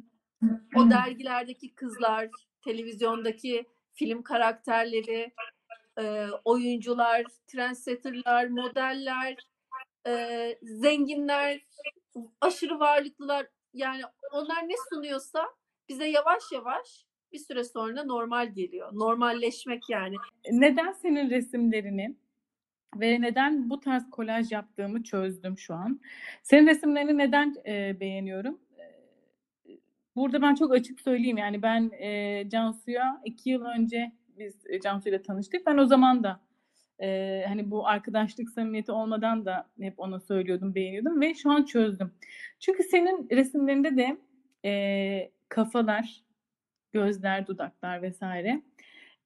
[0.76, 2.30] o dergilerdeki kızlar,
[2.62, 5.34] televizyondaki film karakterleri,
[6.00, 9.36] e, oyuncular, trendsetterlar, modeller,
[10.08, 11.62] e, zenginler,
[12.42, 14.02] aşırı varlıklılar yani
[14.32, 15.46] onlar ne sunuyorsa
[15.90, 18.90] bize yavaş yavaş bir süre sonra normal geliyor.
[18.94, 20.16] Normalleşmek yani.
[20.52, 22.16] Neden senin resimlerini
[22.96, 26.00] ve neden bu tarz kolaj yaptığımı çözdüm şu an.
[26.44, 28.60] Senin resimlerini neden e, beğeniyorum?
[28.80, 28.84] E,
[30.16, 35.22] Burada ben çok açık söyleyeyim yani ben e, Cansu'ya iki yıl önce biz e, Cansu'yla
[35.22, 35.66] tanıştık.
[35.66, 36.40] Ben o zaman da
[37.02, 42.12] e, hani bu arkadaşlık samimiyeti olmadan da hep ona söylüyordum, beğeniyordum ve şu an çözdüm.
[42.60, 44.18] Çünkü senin resimlerinde de
[44.66, 46.22] e, kafalar,
[46.92, 48.62] gözler, dudaklar vesaire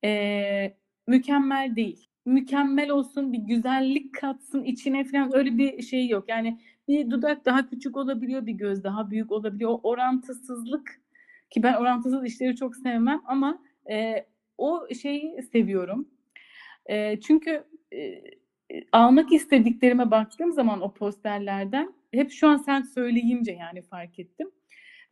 [0.04, 0.74] e,
[1.08, 2.08] mükemmel değil.
[2.26, 6.30] Mükemmel olsun, bir güzellik katsın içine falan öyle bir şey yok.
[6.30, 9.72] Yani bir dudak daha küçük olabiliyor, bir göz daha büyük olabiliyor.
[9.72, 11.02] O orantısızlık
[11.50, 13.60] ki ben orantısız işleri çok sevmem ama
[13.92, 14.26] e,
[14.58, 16.08] o şeyi seviyorum.
[16.86, 17.64] E, çünkü
[17.94, 18.22] e,
[18.92, 24.52] almak istediklerime baktığım zaman o posterlerden hep şu an sen söyleyince yani fark ettim.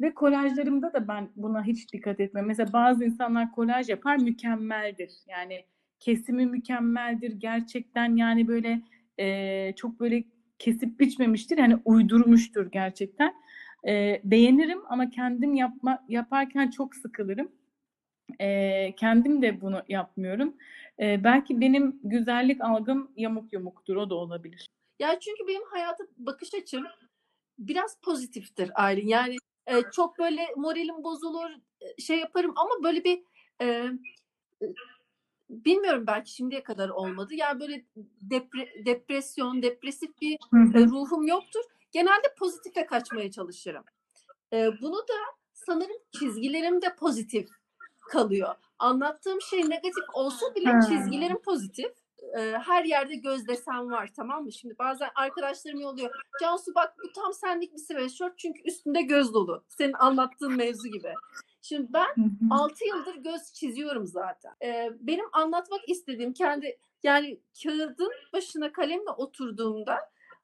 [0.02, 2.46] Ve kolajlarımda da ben buna hiç dikkat etmem.
[2.46, 5.12] Mesela bazı insanlar kolaj yapar mükemmeldir.
[5.28, 5.66] Yani
[6.00, 7.32] kesimi mükemmeldir.
[7.32, 8.82] Gerçekten yani böyle
[9.20, 10.24] e, çok böyle
[10.60, 11.58] kesip biçmemiştir.
[11.58, 13.34] Yani uydurmuştur gerçekten.
[13.88, 17.52] E, beğenirim ama kendim yapma yaparken çok sıkılırım.
[18.40, 20.54] E, kendim de bunu yapmıyorum.
[21.00, 23.96] E, belki benim güzellik algım yamuk yumuktur.
[23.96, 24.70] O da olabilir.
[25.00, 26.86] Ya çünkü benim hayata bakış açım
[27.60, 29.08] biraz pozitiftir Aylin.
[29.08, 29.38] Yani
[29.68, 31.50] e, çok böyle moralim bozulur,
[31.82, 33.24] e, şey yaparım ama böyle bir
[33.62, 34.66] e, e,
[35.50, 37.34] bilmiyorum belki şimdiye kadar olmadı.
[37.34, 37.86] Yani böyle
[38.30, 40.34] depre- depresyon, depresif bir
[40.76, 41.62] e, ruhum yoktur.
[41.92, 43.84] Genelde pozitife kaçmaya çalışırım.
[44.54, 45.14] E, bunu da
[45.54, 47.50] sanırım çizgilerim de pozitif
[48.00, 48.56] kalıyor.
[48.80, 50.80] Anlattığım şey negatif olsa bile Ha.
[50.82, 51.92] çizgilerim pozitif.
[52.38, 54.52] E, her yerde göz desen var tamam mı?
[54.52, 56.12] Şimdi bazen arkadaşlarım yolluyor.
[56.42, 59.64] Cansu bak bu tam senlik bir sweatshirt çünkü üstünde göz dolu.
[59.68, 61.14] Senin anlattığın mevzu gibi.
[61.62, 62.48] Şimdi ben Hı hı.
[62.52, 64.54] 6 yıldır göz çiziyorum zaten.
[64.64, 69.98] Ee, benim anlatmak istediğim kendi yani kağıdın başına kalemle oturduğumda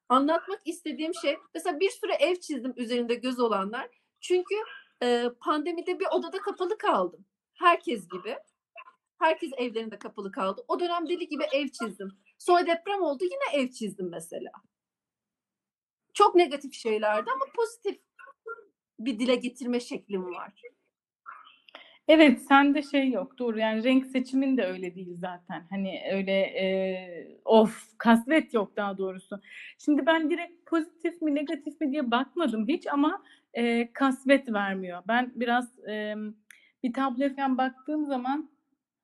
[0.09, 3.89] anlatmak istediğim şey mesela bir süre ev çizdim üzerinde göz olanlar.
[4.21, 4.55] Çünkü
[5.03, 7.25] e, pandemide bir odada kapalı kaldım.
[7.55, 8.37] Herkes gibi.
[9.19, 10.65] Herkes evlerinde kapalı kaldı.
[10.67, 12.11] O dönem deli gibi ev çizdim.
[12.37, 14.51] Sonra deprem oldu yine ev çizdim mesela.
[16.13, 18.01] Çok negatif şeylerdi ama pozitif
[18.99, 20.53] bir dile getirme şeklim var.
[22.07, 23.39] Evet, sende şey yok.
[23.39, 23.59] Doğru.
[23.59, 25.67] Yani renk seçimin de öyle değil zaten.
[25.69, 29.41] Hani öyle e, of kasvet yok daha doğrusu.
[29.77, 35.03] Şimdi ben direkt pozitif mi negatif mi diye bakmadım hiç ama e, kasvet vermiyor.
[35.07, 36.15] Ben biraz e,
[36.85, 38.49] bir tabloya falan baktığım zaman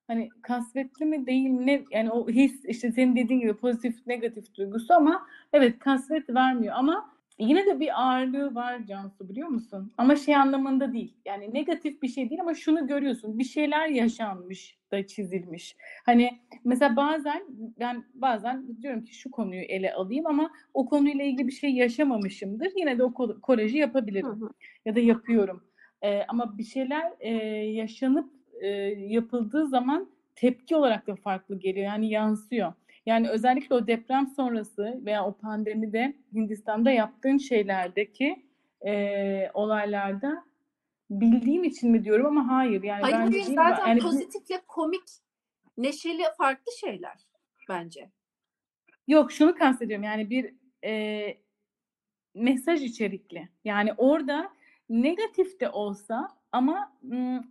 [0.08, 4.56] hani kasvetli mi değil mi ne yani o his işte senin dediğin gibi pozitif negatif
[4.56, 9.94] duygusu ama evet kasvet vermiyor ama yine de bir ağırlığı var Cansu biliyor musun?
[9.98, 11.14] Ama şey anlamında değil.
[11.26, 13.40] Yani negatif bir şey değil ama şunu görüyorsun.
[13.40, 15.76] Bir şeyler yaşanmış da çizilmiş.
[16.06, 17.44] Hani mesela bazen
[17.80, 22.72] ben bazen diyorum ki şu konuyu ele alayım ama o konuyla ilgili bir şey yaşamamışımdır.
[22.78, 24.28] Yine de o koleji yapabilirim.
[24.28, 24.50] Hı hı.
[24.86, 25.64] Ya da yapıyorum.
[26.02, 27.34] Ee, ama bir şeyler e,
[27.66, 28.32] yaşanıp
[28.62, 31.86] e, yapıldığı zaman tepki olarak da farklı geliyor.
[31.86, 32.74] Yani yansıyor.
[33.06, 38.46] Yani özellikle o deprem sonrası veya o pandemide Hindistan'da yaptığın şeylerdeki
[38.86, 40.44] e, olaylarda
[41.10, 42.84] bildiğim için mi diyorum ama hayır.
[42.84, 45.04] Yani hayır, bence hayır zaten yani, pozitifle komik,
[45.78, 47.18] neşeli farklı şeyler
[47.70, 48.10] bence.
[49.08, 51.38] Yok şunu kastediyorum yani bir e,
[52.34, 53.50] mesaj içerikli.
[53.66, 54.52] Yani orada
[54.92, 56.94] negatif de olsa ama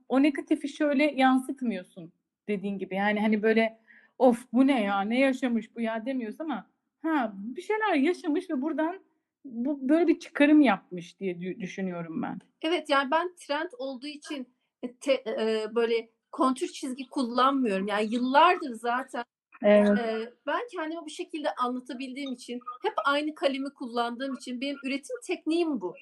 [0.08, 2.12] o negatifi şöyle yansıtmıyorsun
[2.48, 2.94] dediğin gibi.
[2.94, 3.78] Yani hani böyle
[4.18, 6.66] of bu ne ya ne yaşamış bu ya demiyoruz ama
[7.02, 9.00] ha bir şeyler yaşamış ve buradan
[9.44, 12.38] bu böyle bir çıkarım yapmış diye düşünüyorum ben.
[12.62, 14.48] Evet yani ben trend olduğu için
[14.82, 17.86] e, te, e, böyle kontür çizgi kullanmıyorum.
[17.86, 19.24] Yani yıllardır zaten
[19.62, 19.98] evet.
[19.98, 25.80] e, ben kendimi bu şekilde anlatabildiğim için hep aynı kalemi kullandığım için benim üretim tekniğim
[25.80, 25.94] bu.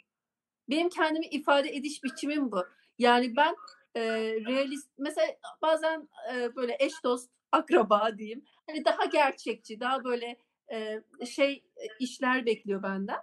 [0.71, 2.67] Benim kendimi ifade ediş biçimim bu.
[2.99, 3.57] Yani ben
[3.95, 4.03] e,
[4.47, 5.29] realist mesela
[5.63, 8.45] bazen e, böyle eş dost akraba diyeyim.
[8.67, 10.37] Hani daha gerçekçi, daha böyle
[10.73, 11.65] e, şey
[12.01, 13.19] işler bekliyor benden.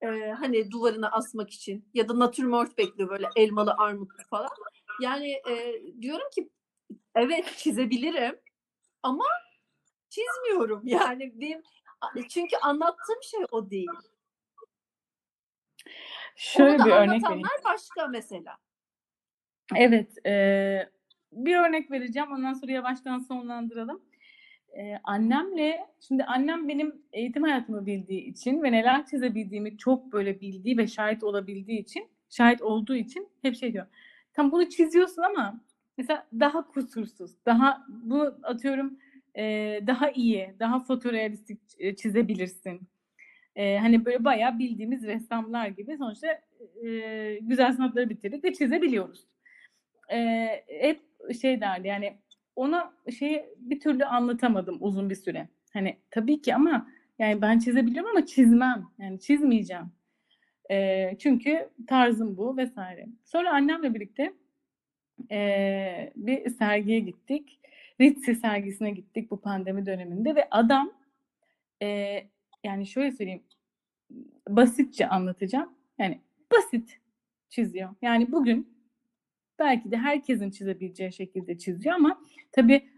[0.00, 4.50] E, hani duvarına asmak için ya da natürmort bekliyor böyle elmalı armutlu falan.
[5.00, 6.50] Yani e, diyorum ki
[7.14, 8.40] evet çizebilirim
[9.02, 9.24] ama
[10.08, 11.62] çizmiyorum yani benim
[12.28, 13.88] çünkü anlattığım şey o değil.
[16.42, 17.48] Şöyle Onu bir örnek vereyim.
[17.64, 18.56] başka mesela.
[19.76, 20.90] Evet, e,
[21.32, 22.32] bir örnek vereceğim.
[22.32, 24.02] Ondan sonra yavaştan sonlandıralım.
[24.78, 30.78] Ee, annemle, şimdi annem benim eğitim hayatımı bildiği için ve neler çizebildiğimi çok böyle bildiği
[30.78, 33.86] ve şahit olabildiği için, şahit olduğu için hep şey diyor.
[34.32, 35.60] Tam bunu çiziyorsun ama
[35.98, 38.98] mesela daha kusursuz, daha bu atıyorum
[39.34, 39.42] e,
[39.86, 41.60] daha iyi, daha fotorealistik
[41.98, 42.80] çizebilirsin.
[43.56, 46.40] E, hani böyle bayağı bildiğimiz ressamlar gibi sonuçta
[46.86, 49.26] e, güzel sanatları bitirdik ve çizebiliyoruz.
[50.12, 51.00] E, hep
[51.40, 52.16] şey derdi yani
[52.56, 55.48] ona şeyi bir türlü anlatamadım uzun bir süre.
[55.72, 56.86] Hani tabii ki ama
[57.18, 58.86] yani ben çizebiliyorum ama çizmem.
[58.98, 59.92] Yani çizmeyeceğim.
[60.70, 63.06] E, çünkü tarzım bu vesaire.
[63.24, 64.32] Sonra annemle birlikte
[65.30, 67.60] e, bir sergiye gittik.
[68.00, 70.92] Ritzi sergisine gittik bu pandemi döneminde ve adam
[71.82, 72.20] e,
[72.64, 73.42] yani şöyle söyleyeyim
[74.48, 75.72] basitçe anlatacağım.
[75.98, 76.20] Yani
[76.52, 77.00] basit
[77.48, 77.90] çiziyor.
[78.02, 78.80] Yani bugün
[79.58, 82.20] belki de herkesin çizebileceği şekilde çiziyor ama
[82.52, 82.88] tabii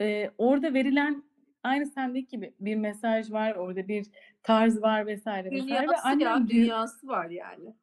[0.00, 1.22] e, orada verilen
[1.62, 4.06] aynı sendeki gibi bir mesaj var, orada bir
[4.42, 5.68] tarz var vesaire vesaire.
[5.68, 7.74] Dünyası ve ya, dünyası var yani.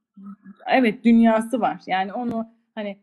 [0.67, 1.81] Evet, dünyası var.
[1.85, 2.99] Yani onu hani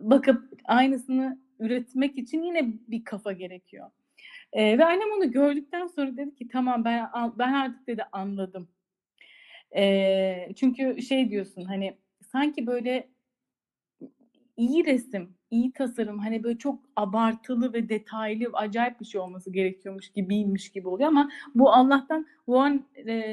[0.00, 3.90] bakıp aynısını üretmek için yine bir kafa gerekiyor.
[4.52, 8.68] E, ve annem onu gördükten sonra dedi ki tamam ben ben artık dedi anladım.
[9.76, 13.08] E, çünkü şey diyorsun hani sanki böyle
[14.56, 20.12] iyi resim, iyi tasarım hani böyle çok abartılı ve detaylı acayip bir şey olması gerekiyormuş
[20.12, 22.80] gibiymiş gibi oluyor ama bu Allah'tan One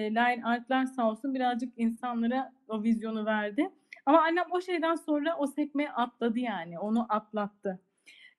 [0.09, 3.69] Line Art'lar sağ olsun birazcık insanlara o vizyonu verdi.
[4.05, 7.79] Ama annem o şeyden sonra o sekmeyi atladı yani onu atlattı.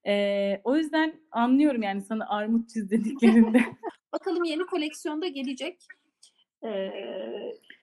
[0.07, 3.63] Ee, o yüzden anlıyorum yani sana armut çiz dediklerinde.
[4.13, 5.87] Bakalım yeni koleksiyonda gelecek.
[6.65, 6.91] Ee,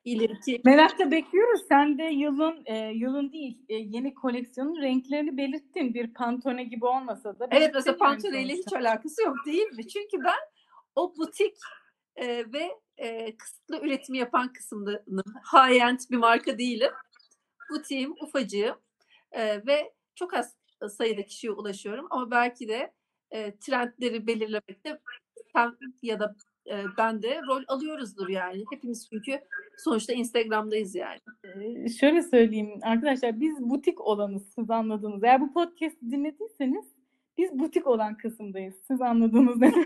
[0.05, 0.61] ileriki.
[0.65, 1.61] Merakla bekliyoruz.
[1.69, 5.93] Sen de yılın e, yılın değil e, yeni koleksiyonun renklerini belirttin.
[5.93, 7.47] Bir pantone gibi olmasa da.
[7.51, 9.87] Evet mesela pantone ile hiç alakası yok değil mi?
[9.87, 10.39] Çünkü ben
[10.95, 11.55] o butik
[12.15, 15.23] e, ve e, kısıtlı üretimi yapan kısımdanım.
[15.53, 16.91] High-end bir marka değilim.
[17.69, 18.75] Butiğim ufacığım
[19.31, 20.55] e, ve çok az
[20.89, 22.93] sayıda kişiye ulaşıyorum ama belki de
[23.31, 24.99] e, trendleri belirlemekte
[25.53, 26.35] sen ya da
[26.69, 28.65] e, ben de rol alıyoruzdur yani.
[28.71, 29.39] Hepimiz çünkü
[29.77, 31.19] sonuçta Instagram'dayız yani.
[31.43, 35.23] Ee, şöyle söyleyeyim arkadaşlar biz butik olanız siz anladınız.
[35.23, 36.85] Eğer bu podcast dinlediyseniz
[37.37, 38.75] biz butik olan kısımdayız.
[38.87, 39.73] Siz anladınız ne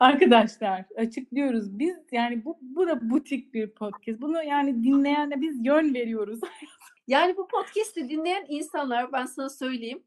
[0.00, 1.78] Arkadaşlar açıklıyoruz.
[1.78, 4.20] Biz yani bu, bu da butik bir podcast.
[4.20, 6.40] Bunu yani dinleyenle biz yön veriyoruz.
[7.08, 10.02] Yani bu podcast'i dinleyen insanlar ben sana söyleyeyim.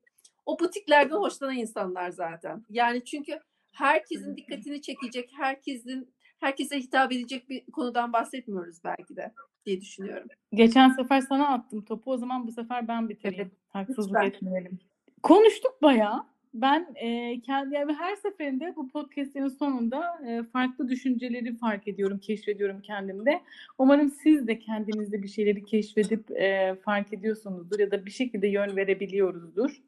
[0.45, 2.66] O butiklerden hoşlanan insanlar zaten.
[2.70, 3.39] Yani çünkü
[3.72, 9.34] herkesin dikkatini çekecek, herkesin herkese hitap edecek bir konudan bahsetmiyoruz belki de
[9.66, 10.28] diye düşünüyorum.
[10.54, 13.41] Geçen sefer sana attım topu o zaman bu sefer ben bitireyim.
[13.41, 14.28] Evet, Haksızlık lütfen.
[14.28, 14.80] etmeyelim.
[15.24, 16.26] Konuştuk bayağı.
[16.54, 22.82] Ben e, kendi yani her seferinde bu podcast'in sonunda e, farklı düşünceleri fark ediyorum, keşfediyorum
[22.82, 23.41] kendimde.
[23.78, 28.76] Umarım siz de kendinizde bir şeyleri keşfedip e, fark ediyorsunuzdur ya da bir şekilde yön
[28.76, 29.82] verebiliyoruzdur.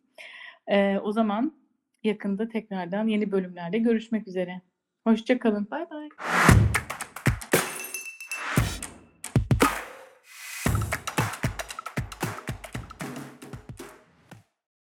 [0.68, 1.54] E, o zaman
[2.04, 4.62] yakında tekrardan yeni bölümlerde görüşmek üzere.
[5.04, 5.68] Hoşça kalın.
[5.72, 6.10] Bay bay.